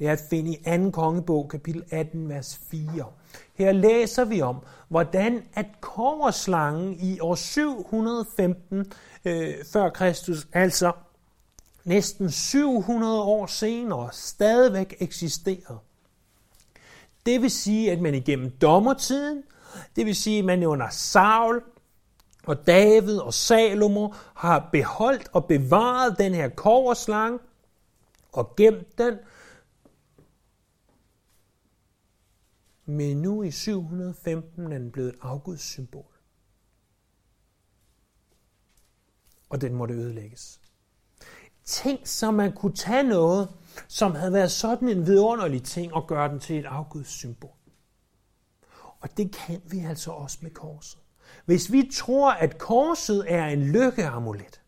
[0.01, 0.91] Det er at finde i 2.
[0.91, 3.07] kongebog, kapitel 18, vers 4.
[3.55, 4.57] Her læser vi om,
[4.89, 8.93] hvordan at korslangen i år 715
[9.25, 10.93] øh, før Kristus, altså
[11.85, 15.79] næsten 700 år senere, stadigvæk eksisterede.
[17.27, 19.43] Det vil sige, at man igennem dommertiden,
[19.97, 21.63] det vil sige, at man under Saul,
[22.47, 27.39] og David og Salomo har beholdt og bevaret den her koverslange
[28.33, 29.19] og gemt den.
[32.85, 36.15] Men nu i 715 er den blevet et afgudssymbol.
[39.49, 40.61] Og den måtte ødelægges.
[41.65, 43.49] Tænk så man kunne tage noget,
[43.89, 47.57] som havde været sådan en vidunderlig ting, og gøre den til et afgudssymbol.
[49.01, 51.04] Og det kan vi altså også med korset.
[51.45, 54.61] Hvis vi tror, at korset er en lykkeamulet,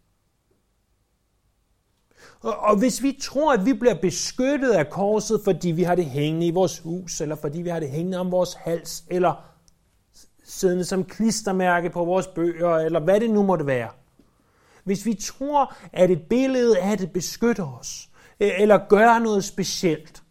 [2.40, 6.46] og, hvis vi tror, at vi bliver beskyttet af korset, fordi vi har det hængende
[6.46, 9.44] i vores hus, eller fordi vi har det hængende om vores hals, eller
[10.44, 13.88] siddende som klistermærke på vores bøger, eller hvad det nu måtte være.
[14.84, 18.10] Hvis vi tror, at et billede af det beskytter os,
[18.42, 20.22] e-, eller gør noget specielt,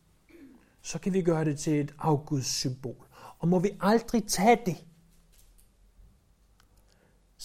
[0.82, 3.06] så kan vi gøre det til et afgudssymbol.
[3.40, 4.76] Og må vi aldrig tage det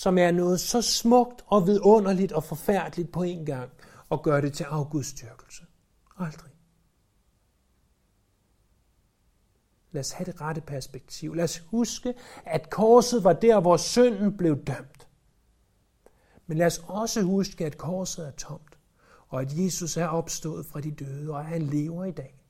[0.00, 3.70] som er noget så smukt og vidunderligt og forfærdeligt på en gang,
[4.08, 5.64] og gøre det til afgudstyrkelse.
[6.18, 6.50] Aldrig.
[9.92, 11.34] Lad os have det rette perspektiv.
[11.34, 15.08] Lad os huske, at korset var der, hvor synden blev dømt.
[16.46, 18.78] Men lad os også huske, at korset er tomt,
[19.28, 22.44] og at Jesus er opstået fra de døde, og at han lever i dag.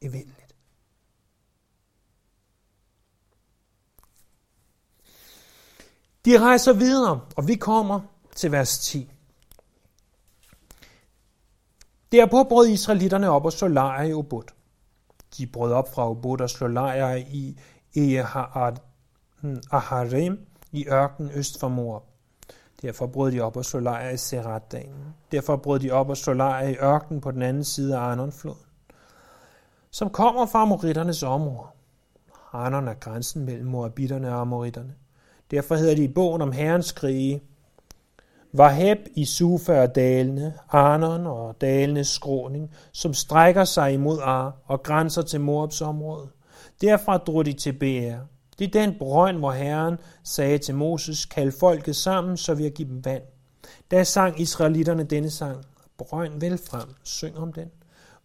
[0.00, 0.37] Evindeligt.
[6.28, 8.00] De rejser videre, og vi kommer
[8.36, 9.12] til vers 10.
[12.12, 14.54] Derpå brød israelitterne op og slå lejr i Obot.
[15.38, 17.58] De brød op fra Obot og slå lejr i
[19.72, 20.38] Eharim
[20.72, 22.02] i ørken øst for Moab.
[22.82, 25.14] Derfor brød de op og slå lejr i Seratdalen.
[25.32, 28.66] Derfor brød de op og slå lejr i ørken på den anden side af Arnonfloden,
[29.90, 31.68] som kommer fra Amoritternes område.
[32.52, 34.94] Arnon er grænsen mellem Moabitterne og Amoritterne.
[35.50, 37.42] Derfor hedder de i bogen om Herrens krige,
[38.52, 44.82] Vaheb i Sufa og dalene, Arnon og dalenes skråning, som strækker sig imod Ar og
[44.82, 46.28] grænser til Moabs område.
[46.80, 48.24] Derfra drog de til BR.
[48.58, 52.88] Det er den brønd, hvor Herren sagde til Moses, kald folket sammen, så vi give
[52.88, 53.22] dem vand.
[53.90, 55.64] Da sang israelitterne denne sang,
[55.98, 57.70] brønd vel frem, syng om den.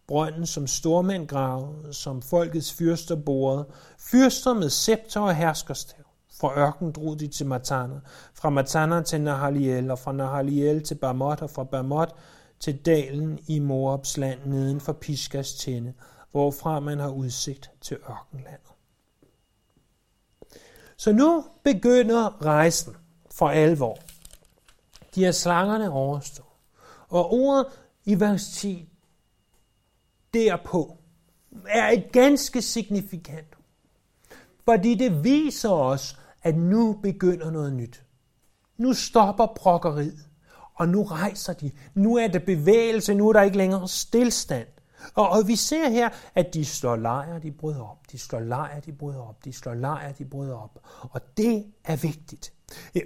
[0.07, 3.67] Brønden, som stormænd gravede, som folkets fyrster borede,
[3.99, 6.02] fyrster med scepter og herskerstav.
[6.39, 7.99] Fra ørken drog de til Matana,
[8.33, 12.15] fra Matana til Nahaliel, og fra Nahaliel til Bamot, og fra Bamot
[12.59, 15.93] til dalen i Moabs land neden for Piskas tinde,
[16.31, 18.73] hvorfra man har udsigt til ørkenlandet.
[20.97, 22.95] Så nu begynder rejsen
[23.31, 23.97] for alvor.
[25.15, 26.47] De er slangerne overstået.
[27.07, 27.65] Og ordet
[28.05, 28.89] i vers 10
[30.33, 30.97] derpå
[31.67, 33.57] er et ganske signifikant.
[34.65, 38.03] Fordi det viser os, at nu begynder noget nyt.
[38.77, 40.25] Nu stopper brokkeriet,
[40.75, 41.71] og nu rejser de.
[41.93, 44.67] Nu er det bevægelse, nu er der ikke længere stillstand.
[45.13, 48.11] Og, og vi ser her, at de slår lejr, de bryder op.
[48.11, 49.45] De slår lejr, de bryder op.
[49.45, 50.79] De slår lejr, de bryder op.
[51.01, 52.53] Og det er vigtigt.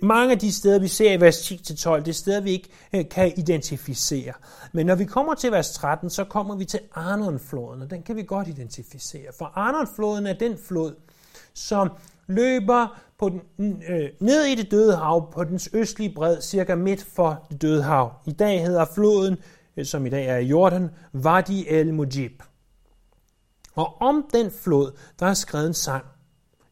[0.02, 3.10] Mange af de steder, vi ser i vers 10-12, det er steder, vi ikke øh,
[3.10, 4.34] kan identificere.
[4.72, 8.16] Men når vi kommer til vers 13, så kommer vi til Arnonfloden, og den kan
[8.16, 9.32] vi godt identificere.
[9.38, 10.96] For Arnonfloden er den flod,
[11.54, 11.92] som
[12.28, 17.04] løber på den, øh, ned i det døde hav på dens østlige bred, cirka midt
[17.04, 18.14] for det døde hav.
[18.26, 19.38] I dag hedder floden,
[19.78, 22.44] øh, som i dag er i Jordan, Wadi el Mujib.
[23.76, 26.06] Og om den flod, der er skrevet en sang.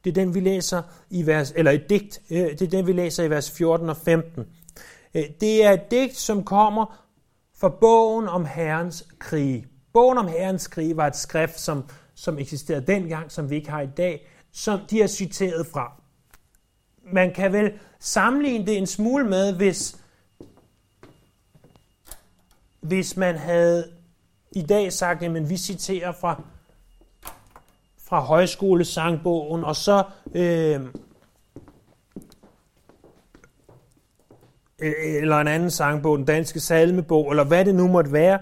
[0.04, 2.94] Det er den, vi læser i vers, eller et digt, øh, det er den, vi
[2.94, 4.46] læser i vers 14 og 15.
[5.16, 7.06] Øh, det er et digt, som kommer
[7.58, 9.68] fra bogen om Herrens krige.
[9.94, 11.84] Bogen om Herrens krige var et skrift, som,
[12.16, 16.02] som eksisterede dengang, som vi ikke har i dag, som de er citeret fra.
[17.04, 19.98] man kan vel sammenligne det en smule med, hvis,
[22.82, 23.92] hvis man havde
[24.52, 26.44] i dag sagt, at vi citerer fra,
[28.04, 30.04] fra højskolesangbogen, og så
[30.36, 30.82] øh,
[34.80, 38.40] eller en anden sangbog, den danske salmebog, eller hvad det nu måtte være.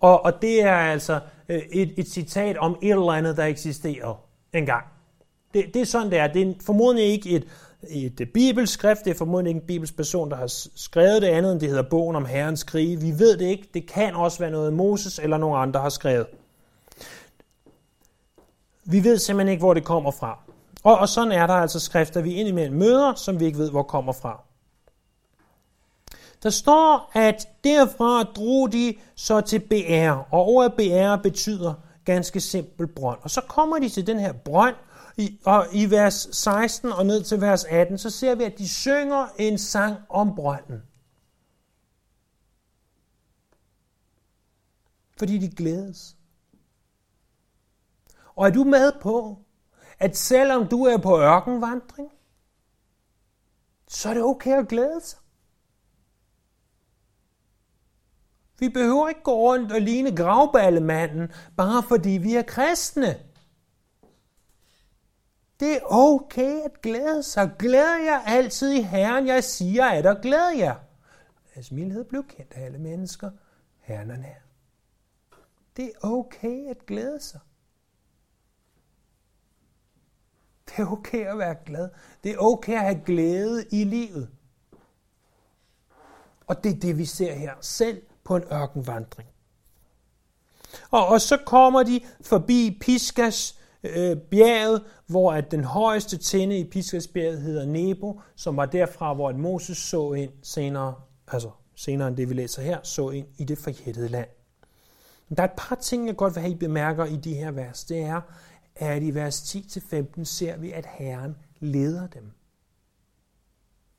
[0.00, 4.16] Og, og det er altså øh, et, et citat om et eller andet, der eksisterede
[4.52, 4.93] engang.
[5.54, 6.26] Det, det er sådan, det er.
[6.26, 7.46] Det er formodentlig ikke et,
[7.88, 11.68] et bibelskrift, det er formodentlig ikke en bibelsperson, der har skrevet det andet, end det
[11.68, 13.00] hedder bogen om Herrens krige.
[13.00, 13.68] Vi ved det ikke.
[13.74, 16.26] Det kan også være noget, Moses eller nogen andre har skrevet.
[18.84, 20.38] Vi ved simpelthen ikke, hvor det kommer fra.
[20.82, 23.82] Og, og sådan er der altså skrifter, vi indimellem møder, som vi ikke ved, hvor
[23.82, 24.40] kommer fra.
[26.42, 32.86] Der står, at derfra drog de så til BR, og ordet BR betyder ganske simpel
[32.86, 33.18] brønd.
[33.22, 34.74] Og så kommer de til den her brønd,
[35.16, 38.68] i, og i vers 16 og ned til vers 18, så ser vi, at de
[38.68, 40.82] synger en sang om brønden.
[45.18, 46.16] Fordi de glædes.
[48.36, 49.38] Og er du med på,
[49.98, 52.10] at selvom du er på ørkenvandring,
[53.88, 55.18] så er det okay at glæde sig?
[58.58, 63.20] Vi behøver ikke gå rundt og ligne gravballemanden, bare fordi vi er kristne.
[65.60, 67.50] Det er okay at glæde sig.
[67.58, 69.26] Glæder jer altid i Herren.
[69.26, 70.74] Jeg siger, at der glæder jer.
[71.52, 73.30] Hans mildhed blev kendt af alle mennesker.
[73.78, 74.34] Herren er nær.
[75.76, 77.40] Det er okay at glæde sig.
[80.66, 81.88] Det er okay at være glad.
[82.24, 84.30] Det er okay at have glæde i livet.
[86.46, 87.54] Og det er det, vi ser her.
[87.60, 89.28] Selv på en ørkenvandring.
[90.90, 96.64] Og, og så kommer de forbi Piskas øh, bjerget, hvor at den højeste tinde i
[96.64, 100.94] Pisgasbjerget hedder Nebo, som var derfra, hvor at Moses så ind senere,
[101.28, 104.28] altså senere end det vi læser her, så ind i det forjættede land.
[105.28, 107.50] Men der er et par ting, jeg godt vil have, I bemærker i de her
[107.50, 107.84] vers.
[107.84, 108.20] Det er,
[108.76, 112.30] at i vers 10-15 ser vi, at Herren leder dem.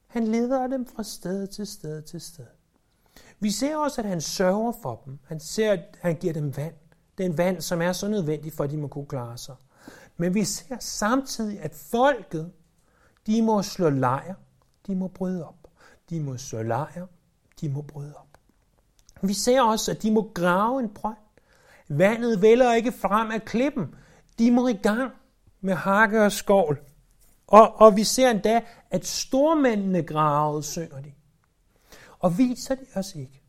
[0.08, 2.46] Han leder dem fra sted til sted til sted.
[3.40, 5.20] Vi ser også, at han sørger for dem.
[5.24, 6.74] Han ser, at han giver dem vand.
[7.18, 9.56] Den vand, som er så nødvendig for, at de må kunne klare sig.
[10.18, 12.52] Men vi ser samtidig, at folket,
[13.28, 14.36] de må slå lejr,
[14.88, 15.68] de må bryde op.
[16.10, 17.08] De må slå lejr,
[17.62, 18.38] de må bryde op.
[19.22, 21.18] Vi ser også, at de må grave en brønd.
[21.90, 23.96] Vandet vælger ikke frem af klippen.
[24.40, 25.12] De må i gang
[25.62, 26.80] med hakke og skovl.
[27.48, 31.14] Og, og vi ser endda, at stormændene gravede, synger de.
[32.20, 33.42] Og viser det os ikke,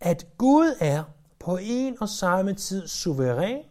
[0.00, 1.04] at Gud er
[1.38, 3.62] på en og samme tid suveræn,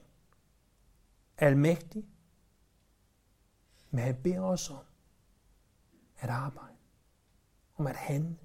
[1.37, 2.05] almægtig,
[3.91, 4.85] men han beder os om
[6.19, 6.75] at arbejde,
[7.77, 8.37] om at handle,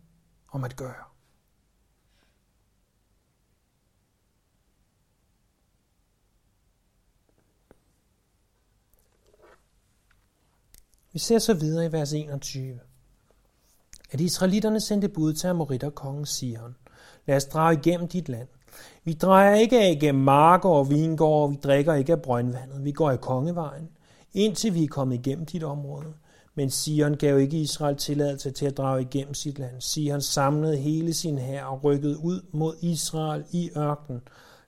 [0.48, 1.04] om at gøre.
[11.12, 12.80] Vi ser så videre i vers 21
[14.10, 16.76] at israelitterne sendte bud til Amoritter kongen Sion.
[17.26, 18.48] Lad os drage igennem dit land.
[19.04, 22.84] Vi drejer ikke af igennem marker og vingård, vi drikker ikke af brøndvandet.
[22.84, 23.88] Vi går i kongevejen,
[24.34, 26.12] indtil vi er kommet igennem dit område.
[26.54, 29.80] Men Sion gav ikke Israel tilladelse til at drage igennem sit land.
[29.80, 34.20] Sion samlede hele sin hær og rykkede ud mod Israel i ørkenen.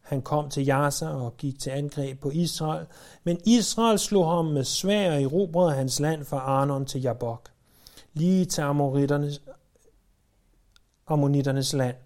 [0.03, 2.87] Han kom til Jasa og gik til angreb på Israel,
[3.25, 7.51] men Israel slog ham med svær og erobrede hans land fra Arnon til Jabok
[8.19, 9.43] lige til amoritternes,
[11.07, 11.97] ammonitternes land,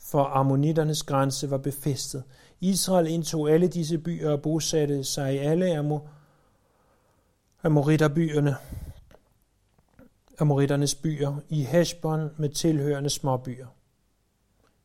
[0.00, 2.22] for ammonitternes grænse var befæstet.
[2.60, 5.66] Israel indtog alle disse byer og bosatte sig i alle
[7.62, 8.56] amoritterbyerne,
[10.38, 13.66] amoritternes byer, i Heshbon med tilhørende småbyer.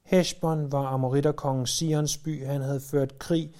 [0.03, 2.45] Heshbon var amoritterkongen Sions by.
[2.45, 3.55] Han havde ført krig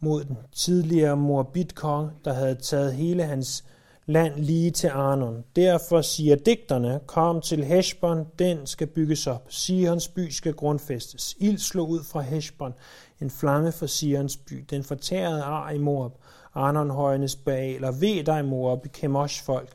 [0.00, 3.64] mod den tidligere Morbitkong, der havde taget hele hans
[4.06, 5.44] land lige til Arnon.
[5.56, 9.46] Derfor siger digterne, kom til Heshbon, den skal bygges op.
[9.48, 11.36] Sions by skal grundfæstes.
[11.38, 12.74] Ild slog ud fra Heshbon,
[13.20, 14.64] en flamme for Sions by.
[14.70, 16.12] Den fortærede ar i Moab,
[16.54, 17.92] Arnonhøjenes baler.
[17.92, 19.68] Ved dig, Moab, Kemosh folk.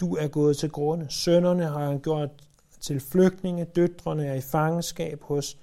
[0.00, 1.06] Du er gået til grunde.
[1.08, 2.30] Sønnerne har han gjort
[2.80, 3.64] til flygtninge.
[3.64, 5.58] Døtrene er i fangenskab hos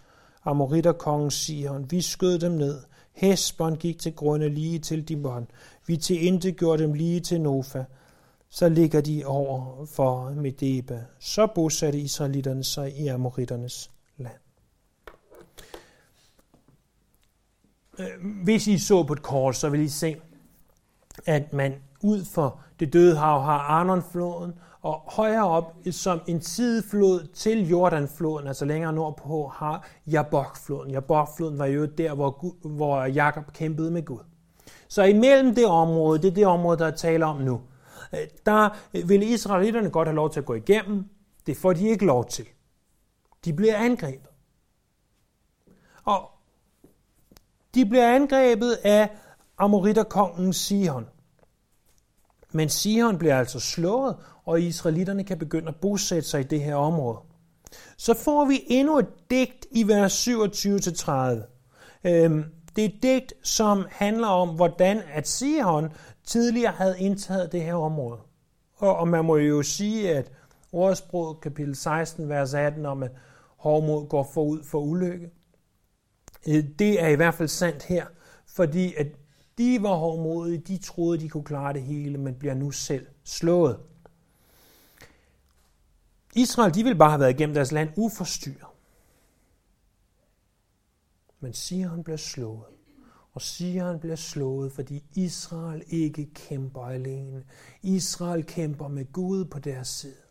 [0.46, 1.92] Amoriterkongen Sion.
[1.92, 2.80] Vi skød dem ned.
[3.12, 5.48] Hesbon gik til grunde lige til Dibon.
[5.88, 7.84] Vi til intet gjorde dem lige til Nofa
[8.50, 11.04] så ligger de over for Medeba.
[11.20, 14.40] Så bosatte israelitterne sig i amoritternes land.
[18.00, 20.16] Øh, hvis I så på et kort, så vil I se,
[21.26, 27.28] at man ud for det døde hav har Arnonfloden, og højere op som en sideflod
[27.34, 30.92] til Jordanfloden, altså længere nordpå, har Jabokfloden.
[30.92, 34.20] Jabokfloden var jo der, hvor, hvor Jakob kæmpede med Gud.
[34.88, 37.62] Så imellem det område, det er det område, der er tale om nu,
[38.14, 38.70] øh, der
[39.08, 41.06] ville israelitterne godt have lov til at gå igennem.
[41.48, 42.46] Det får de ikke lov til.
[43.46, 44.30] De bliver angrebet.
[46.04, 46.30] Og
[47.76, 49.10] de bliver angrebet af
[49.60, 51.06] Amoritterkongen Sihon.
[52.52, 56.76] Men Sihon bliver altså slået, og israelitterne kan begynde at bosætte sig i det her
[56.76, 57.18] område.
[57.98, 61.12] Så får vi endnu et digt i vers 27-30.
[62.04, 62.44] Øhm,
[62.76, 65.90] det er et digt, som handler om, hvordan at Sihon
[66.24, 68.20] tidligere havde indtaget det her område.
[68.78, 70.32] Og, og man må jo sige, at
[70.72, 73.12] ordsproget kapitel 16, vers 18, om at
[73.58, 75.30] hårdmod går forud for ulykke,
[76.48, 78.06] øh, det er i hvert fald sandt her,
[78.48, 79.08] fordi at
[79.60, 83.80] de var hårdmodige, de troede, de kunne klare det hele, men bliver nu selv slået.
[86.36, 88.68] Israel, de ville bare have været igennem deres land uforstyrret.
[91.40, 92.66] Men Sion bliver slået.
[93.34, 97.44] Og Sion bliver slået, fordi Israel ikke kæmper alene.
[97.82, 100.22] Israel kæmper med Gud på deres side.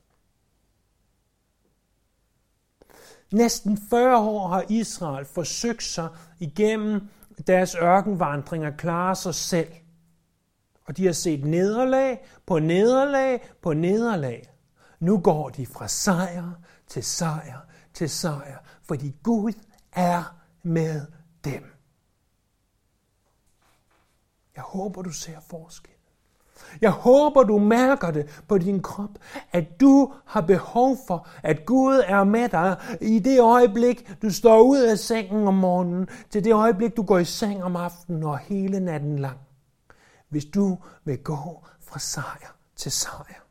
[3.33, 6.09] Næsten 40 år har Israel forsøgt sig
[6.39, 7.09] igennem
[7.47, 9.73] deres ørkenvandringer klarer sig selv.
[10.85, 14.51] Og de har set nederlag på nederlag på nederlag.
[15.01, 16.53] Nu går de fra sejr
[16.87, 17.61] til sejr
[17.95, 19.53] til sejr, fordi Gud
[19.93, 21.07] er med
[21.45, 21.65] dem.
[24.57, 25.98] Jeg håber, du ser forskel.
[26.81, 29.11] Jeg håber, du mærker det på din krop,
[29.53, 34.61] at du har behov for, at Gud er med dig i det øjeblik, du står
[34.61, 38.39] ud af sengen om morgenen, til det øjeblik, du går i seng om aftenen og
[38.39, 39.39] hele natten lang.
[40.29, 43.45] Hvis du vil gå fra sejr til sejr.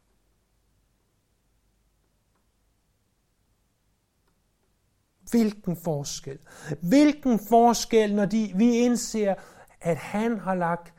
[5.32, 6.39] Hvilken forskel.
[6.82, 9.36] Hvilken forskel, når de, vi indser,
[9.82, 10.93] at han har lagt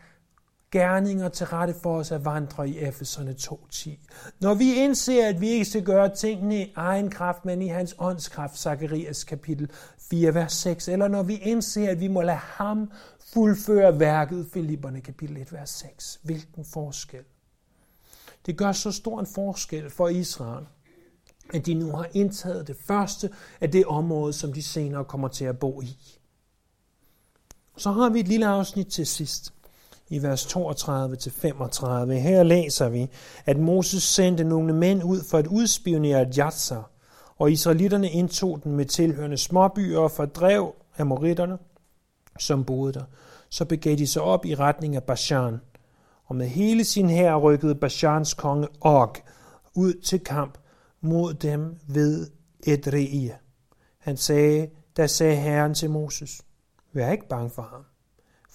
[0.71, 3.91] gerninger til rette for os at vandre i Efeserne 2.10.
[4.41, 7.95] Når vi indser, at vi ikke skal gøre tingene i egen kraft, men i hans
[7.99, 9.71] åndskraft, Zakarias kapitel
[10.11, 12.91] 4, vers 6, eller når vi indser, at vi må lade ham
[13.33, 16.21] fuldføre værket, Filipperne kapitel 1, vers 6.
[16.23, 17.25] Hvilken forskel.
[18.47, 20.67] Det gør så stor en forskel for Israel,
[21.55, 25.45] at de nu har indtaget det første af det område, som de senere kommer til
[25.45, 26.19] at bo i.
[27.77, 29.55] Så har vi et lille afsnit til sidst
[30.11, 32.13] i vers 32-35.
[32.13, 33.11] Her læser vi,
[33.47, 36.79] at Moses sendte nogle mænd ud for at udspionere Jatsa,
[37.37, 41.59] og israelitterne indtog den med tilhørende småbyer og fordrev amoritterne,
[42.39, 43.05] som boede der.
[43.51, 45.61] Så begav de sig op i retning af Bashan,
[46.25, 49.17] og med hele sin hær rykkede Bashans konge Og
[49.75, 50.59] ud til kamp
[51.01, 52.27] mod dem ved
[52.67, 53.31] Edrei.
[53.99, 56.43] Han sagde, der sagde Herren til Moses,
[56.93, 57.85] vær ikke bange for ham,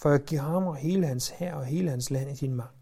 [0.03, 2.75] for jeg giver ham og hele hans hær og hele hans land i din magt.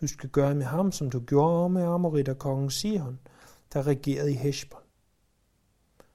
[0.00, 3.18] Du skal gøre med ham, som du gjorde med Amorita kongen Sihon,
[3.72, 4.80] der regerede i Heshbon.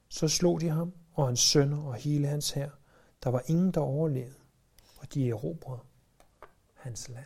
[0.09, 2.70] Så slog de ham og hans sønner og hele hans hær.
[3.24, 4.36] Der var ingen, der overlevede,
[4.97, 5.82] og de erobrede
[6.74, 7.26] hans land.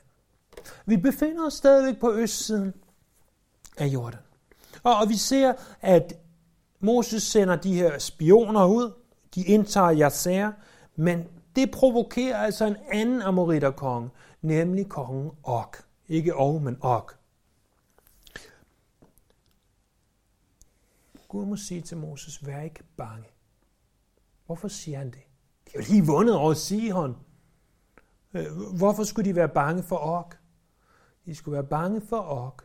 [0.85, 2.73] Vi befinder os stadigvæk på østsiden
[3.77, 4.21] af Jordan.
[4.83, 6.13] Og vi ser, at
[6.79, 8.91] Moses sender de her spioner ud.
[9.35, 10.51] De indtager Yasser,
[10.95, 11.27] men
[11.59, 14.09] det provokerer altså en anden amoriterkonge,
[14.41, 15.73] nemlig kongen Og.
[16.07, 17.11] Ikke Og, men Og.
[21.27, 23.27] Gud må sige til Moses, vær ikke bange.
[24.45, 25.21] Hvorfor siger han det?
[25.67, 27.17] De har lige vundet over Sihon.
[28.33, 28.45] Øh,
[28.77, 30.31] hvorfor skulle de være bange for Og?
[31.25, 32.59] De skulle være bange for Og,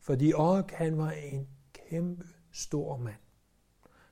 [0.00, 3.20] fordi Og han var en kæmpe stor mand.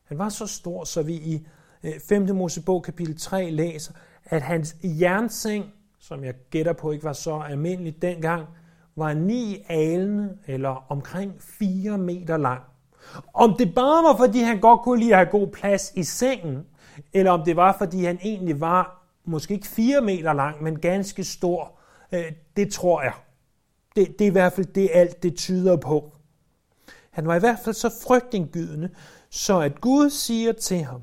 [0.05, 1.47] Han var så stor, så vi i
[1.85, 2.37] Øh, 5.
[2.37, 3.93] Mosebog kapitel 3 læser,
[4.25, 5.65] at hans jernseng,
[5.99, 8.47] som jeg gætter på ikke var så almindelig dengang,
[8.97, 12.63] var ni alene eller omkring 4 meter lang.
[13.35, 16.67] Om det bare var, fordi han godt kunne lide at have god plads i sengen,
[17.13, 21.25] eller om det var, fordi han egentlig var måske ikke 4 meter lang, men ganske
[21.25, 21.79] stor,
[22.13, 23.13] øh, det tror jeg.
[23.97, 26.13] Det, det er i hvert fald det, alt det tyder på.
[27.11, 28.91] Han var i hvert fald så frygtindgydende,
[29.31, 31.03] så at Gud siger til ham,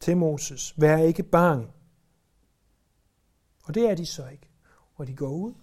[0.00, 1.68] til Moses, vær ikke bange.
[3.64, 4.48] Og det er de så ikke.
[4.94, 5.54] Og de går ud,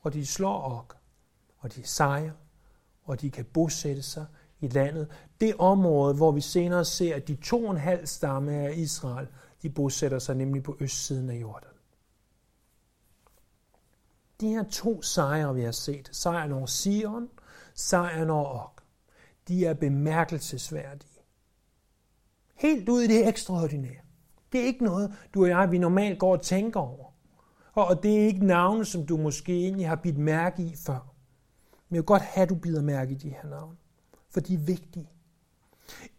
[0.00, 0.96] og de slår ok,
[1.58, 2.32] og de sejrer,
[3.04, 4.26] og de kan bosætte sig
[4.60, 5.08] i landet.
[5.40, 9.28] Det område, hvor vi senere ser, at de to og en halv stamme af Israel,
[9.62, 11.70] de bosætter sig nemlig på østsiden af Jordan.
[14.40, 17.28] De her to sejre, vi har set, sejren over Sion,
[17.74, 18.80] sejren over Ok,
[19.48, 21.07] de er bemærkelsesværdige.
[22.58, 24.00] Helt ud i det ekstraordinære.
[24.52, 27.14] Det er ikke noget, du og jeg, vi normalt går og tænker over.
[27.74, 31.14] Og det er ikke navne, som du måske egentlig har bidt mærke i før.
[31.88, 33.76] Men jeg vil godt have, at du bider mærke i de her navne,
[34.30, 35.08] for de er vigtige.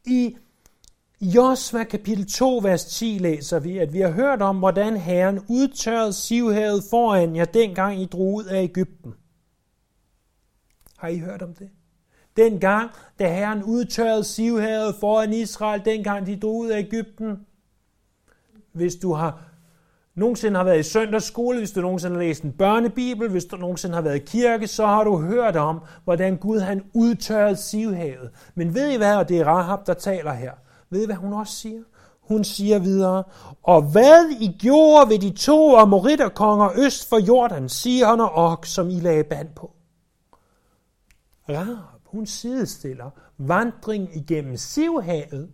[0.06, 0.38] I
[1.22, 6.14] Josva kapitel 2, vers 10 læser vi, at vi har hørt om, hvordan Herren udtørrede
[6.14, 9.14] sivhavet foran jer, dengang I drog ud af Ægypten.
[10.98, 11.70] Har I hørt om det?
[12.38, 17.40] Dengang, da Herren udtørrede sivhavet foran Israel, dengang de drog ud af Ægypten.
[18.74, 19.50] Hvis du har
[20.16, 23.96] nogensinde har været i søndagsskole, hvis du nogensinde har læst en børnebibel, hvis du nogensinde
[23.96, 28.30] har været i kirke, så har du hørt om, hvordan Gud han udtørrede sivhavet.
[28.56, 30.52] Men ved I hvad, og det er Rahab, der taler her.
[30.90, 31.82] Ved I hvad hun også siger?
[32.22, 33.24] Hun siger videre,
[33.64, 38.66] og hvad I gjorde ved de to amoritterkonger øst for Jordan, siger han og Og,
[38.66, 39.72] som I lagde band på.
[41.50, 45.50] Rahab, hun sidestiller vandring igennem Sivhavet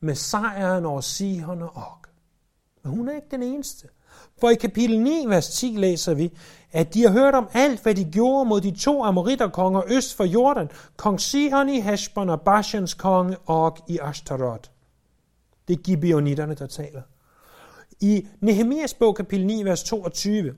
[0.00, 1.98] med sejren over Sihon og Og.
[2.82, 3.88] Men hun er ikke den eneste.
[4.40, 6.32] For i kapitel 9, vers 10 læser vi,
[6.72, 10.24] at de har hørt om alt, hvad de gjorde mod de to amoritterkonger øst for
[10.24, 14.70] Jordan, kong Sihon i Heshbon og Bashans konge Og i Ashtaroth.
[15.68, 17.02] Det er Gibeonitterne, der taler.
[18.00, 20.54] I Nehemias bog, kapitel 9, vers 22,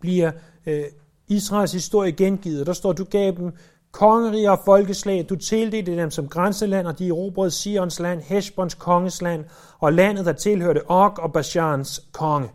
[0.00, 0.32] bliver
[0.66, 0.84] øh,
[1.28, 2.66] Israels historie gengivet.
[2.66, 3.52] Der står, du gav dem
[3.92, 9.44] kongeriger og folkeslag, du tildelte dem som grænseland, og de erobrede Sions land, Heshbons kongesland,
[9.78, 12.50] og landet, der tilhørte Og og Bashans konge.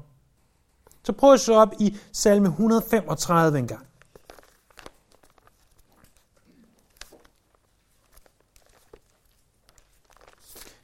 [1.04, 3.86] Så prøv at slå op i salme 135 engang.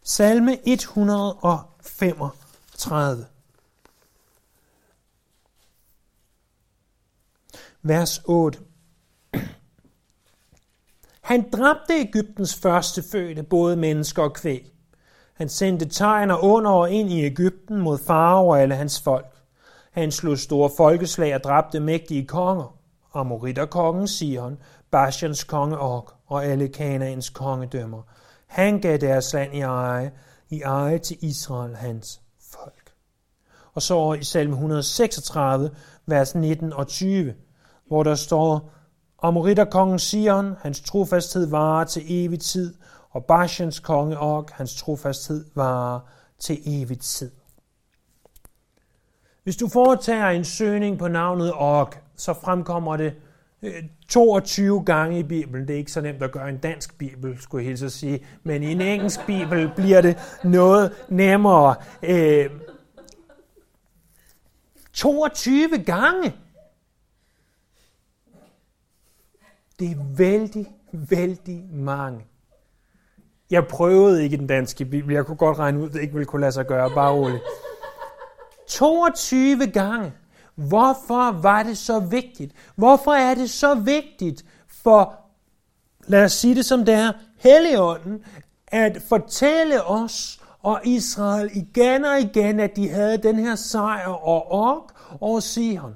[0.03, 3.25] Salme 135.
[7.81, 8.59] Vers 8.
[11.31, 14.71] Han dræbte Ægyptens førstefødte, både mennesker og kvæg.
[15.33, 19.35] Han sendte tegn og under og ind i Ægypten mod farve og alle hans folk.
[19.91, 22.77] Han slog store folkeslag og dræbte mægtige konger.
[23.13, 24.57] Amoritterkongen Sion,
[24.91, 28.01] Bashans konge Og og alle Kanaans kongedømmer.
[28.47, 30.11] Han gav deres land i eje,
[30.49, 32.21] i eje til Israel, hans
[32.51, 32.91] folk.
[33.73, 35.69] Og så i salme 136,
[36.05, 37.33] vers 19 og 20,
[37.87, 38.71] hvor der står,
[39.21, 42.73] Amoritterkongen Sion, hans trofasthed varer til evig tid,
[43.09, 45.99] og Bashans konge Og, hans trofasthed varer
[46.39, 47.31] til evig tid.
[49.43, 53.13] Hvis du foretager en søgning på navnet Og, så fremkommer det
[53.61, 55.67] øh, 22 gange i Bibelen.
[55.67, 58.25] Det er ikke så nemt at gøre en dansk Bibel, skulle jeg hilse at sige.
[58.43, 61.75] Men i en engelsk Bibel bliver det noget nemmere.
[62.03, 62.49] Øh,
[64.93, 66.33] 22 gange!
[69.81, 72.25] Det er vældig, vældig mange.
[73.51, 75.13] Jeg prøvede ikke den danske bibel.
[75.13, 76.89] Jeg kunne godt regne ud, at det ikke ville kunne lade sig gøre.
[76.89, 77.43] Bare roligt.
[78.67, 80.13] 22 gange.
[80.55, 82.53] Hvorfor var det så vigtigt?
[82.75, 85.15] Hvorfor er det så vigtigt for,
[86.07, 88.23] lad os sige det som det er, Helligånden,
[88.67, 94.51] at fortælle os og Israel igen og igen, at de havde den her sejr og
[94.51, 95.95] ok og Sihon.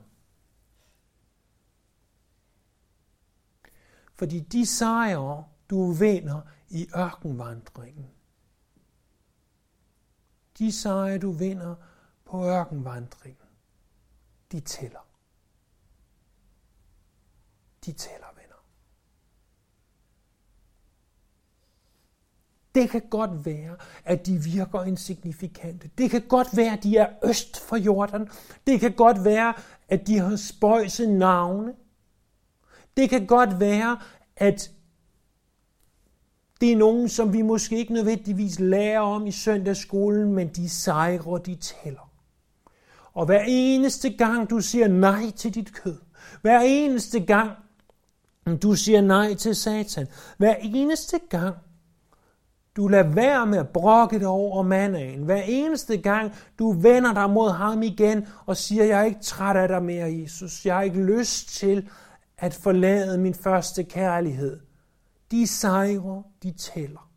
[4.16, 8.10] Fordi de sejre, du vinder i ørkenvandringen,
[10.60, 11.76] de sejre, du vinder
[12.26, 13.48] på ørkenvandringen,
[14.52, 15.08] de tæller.
[17.86, 18.56] De tæller, venner.
[22.76, 25.90] Det kan godt være, at de virker insignifikante.
[25.98, 28.30] Det kan godt være, at de er øst for Jordan.
[28.68, 29.54] Det kan godt være,
[29.90, 31.76] at de har spøjse navne.
[32.98, 33.98] Det kan godt være,
[34.38, 34.72] at
[36.62, 41.40] det er nogen, som vi måske ikke nødvendigvis lærer om i søndagsskolen, men de sejre,
[41.46, 42.12] de tæller.
[43.14, 45.98] Og hver eneste gang, du siger nej til dit kød,
[46.42, 47.52] hver eneste gang,
[48.64, 51.56] du siger nej til satan, hver eneste gang,
[52.76, 55.24] du lader være med at brokke dig over mandagen.
[55.24, 59.56] Hver eneste gang, du vender dig mod ham igen og siger, jeg er ikke træt
[59.56, 60.66] af dig mere, Jesus.
[60.66, 61.90] Jeg har ikke lyst til
[62.38, 64.60] at forlade min første kærlighed.
[65.32, 67.12] De sejre, de tæller.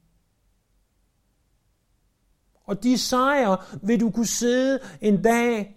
[2.64, 5.75] Og de sejre vil du kunne sidde en dag,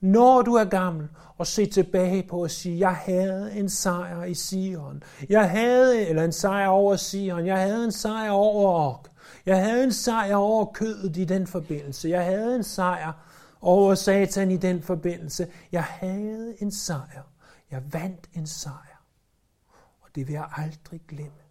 [0.00, 4.34] når du er gammel, og se tilbage på og sige, jeg havde en sejr i
[4.34, 5.02] Sion.
[5.28, 7.46] Jeg havde, eller en sejr over Sion.
[7.46, 9.10] Jeg havde en sejr over Ork.
[9.46, 12.08] Jeg havde en sejr over kødet i den forbindelse.
[12.08, 13.12] Jeg havde en sejr
[13.60, 15.46] over Satan i den forbindelse.
[15.72, 17.22] Jeg havde en sejr.
[17.70, 19.04] Jeg vandt en sejr.
[20.00, 21.42] Og det vil jeg aldrig glemme.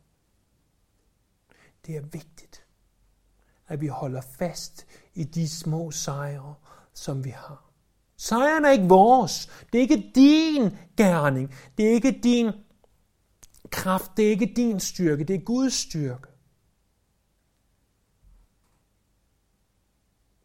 [1.86, 2.66] Det er vigtigt,
[3.68, 6.56] at vi holder fast i de små sejre,
[6.94, 7.64] som vi har.
[8.18, 9.66] Sejren er ikke vores.
[9.74, 11.54] Det er ikke din gerning.
[11.78, 12.52] Det er ikke din
[13.72, 14.12] kraft.
[14.18, 15.24] Det er ikke din styrke.
[15.24, 16.28] Det er Guds styrke.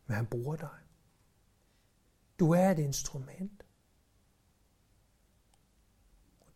[0.07, 0.69] Men han bruger dig.
[2.39, 3.62] Du er et instrument.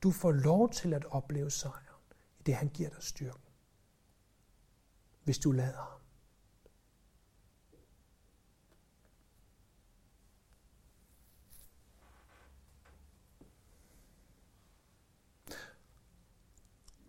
[0.06, 1.84] Du får lov til at opleve sejren
[2.38, 3.40] i det, han giver dig styrken.
[5.24, 6.00] Hvis du lader ham.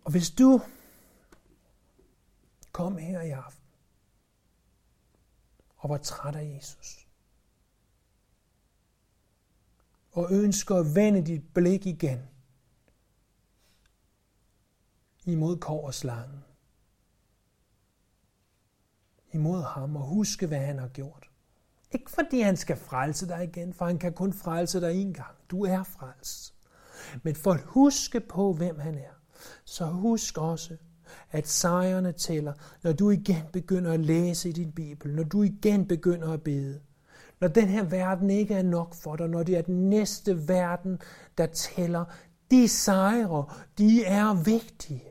[0.04, 0.60] Og hvis du
[2.72, 3.68] kom her i aften
[5.76, 7.08] og var træt af Jesus,
[10.12, 12.37] og ønsker at vende dit blik igen
[15.32, 16.44] imod kår og slangen,
[19.32, 21.30] imod ham og huske, hvad han har gjort.
[21.90, 25.36] Ikke fordi han skal frelse dig igen, for han kan kun frelse dig en gang.
[25.50, 26.54] Du er frelst.
[27.22, 29.18] Men for at huske på, hvem han er
[29.64, 30.76] så husk også,
[31.30, 32.52] at sejrene tæller,
[32.82, 36.80] når du igen begynder at læse i din Bibel, når du igen begynder at bede.
[37.40, 41.00] Når den her verden ikke er nok for dig, når det er den næste verden,
[41.38, 42.04] der tæller,
[42.50, 43.46] de sejre,
[43.78, 45.04] de er vigtige.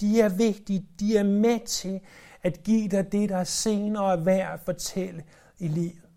[0.00, 0.88] De er vigtige.
[1.00, 2.00] De er med til
[2.42, 5.24] at give dig det, der senere er værd at fortælle
[5.58, 6.08] i livet.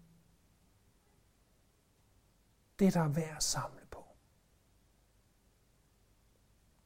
[2.80, 3.78] Det, der er værd at samle.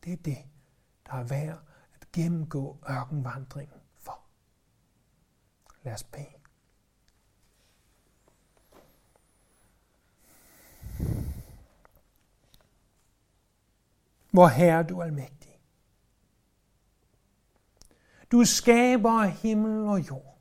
[0.03, 0.37] Det er det,
[1.05, 1.59] der er værd
[2.01, 4.19] at gennemgå ørkenvandringen for.
[5.83, 6.25] Lad os bede.
[14.31, 15.40] Hvor Herre du almægtig.
[18.31, 20.37] Du skaber himmel og jord.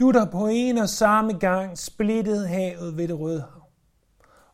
[0.00, 3.70] Du der på en og samme gang splittede havet ved det røde hav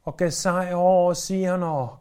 [0.02, 2.00] og gav sejr over Sion og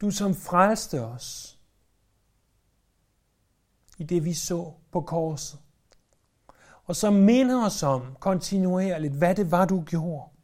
[0.00, 1.58] Du som frelste os
[3.98, 5.60] i det vi så på korset.
[6.84, 10.35] Og som minder os om kontinuerligt, hvad det var, du gjorde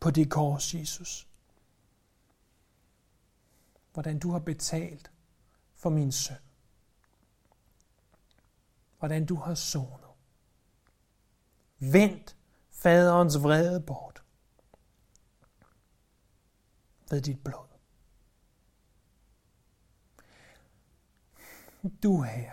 [0.00, 1.28] på det kors, Jesus.
[3.92, 5.12] Hvordan du har betalt
[5.74, 6.36] for min søn.
[8.98, 10.10] Hvordan du har sonet.
[11.78, 12.34] Vend
[12.70, 14.22] faderens vrede bort
[17.10, 17.66] ved dit blod.
[22.02, 22.52] Du her,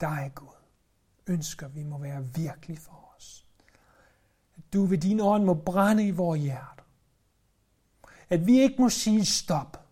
[0.00, 0.54] dig Gud,
[1.26, 3.03] ønsker vi må være virkelig for
[4.74, 6.82] du ved din ånd må brænde i vores hjerte.
[8.28, 9.84] At vi ikke må sige stop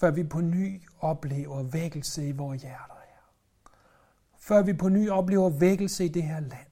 [0.00, 3.72] før vi på ny oplever vækkelse i vores hjerter her.
[4.38, 6.66] Før vi på ny oplever vækkelse i det her land.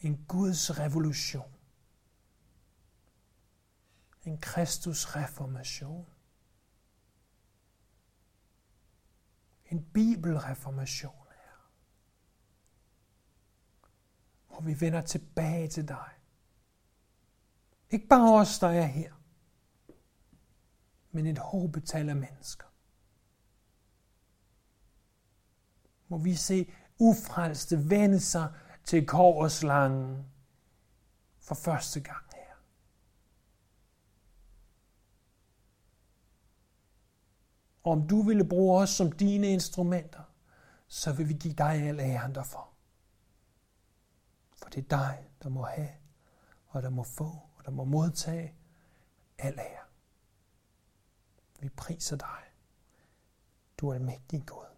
[0.00, 1.54] En Guds revolution.
[4.24, 6.06] En Kristus reformation.
[9.64, 11.70] En bibelreformation her.
[14.48, 16.14] Hvor vi vender tilbage til dig
[17.94, 19.12] ikke bare os, der er her,
[21.10, 22.66] men et håbetal af mennesker.
[26.08, 28.52] Må vi se ufrelste vende sig
[28.84, 30.26] til korslangen
[31.38, 32.54] for første gang her.
[37.84, 40.22] Og om du ville bruge os som dine instrumenter,
[40.86, 42.68] så vil vi give dig al æren derfor.
[44.56, 45.90] For det er dig, der må have,
[46.68, 48.54] og der må få, og der må modtage
[49.38, 49.84] al ære.
[51.60, 52.42] Vi priser dig.
[53.78, 54.73] Du er almægtig Gud.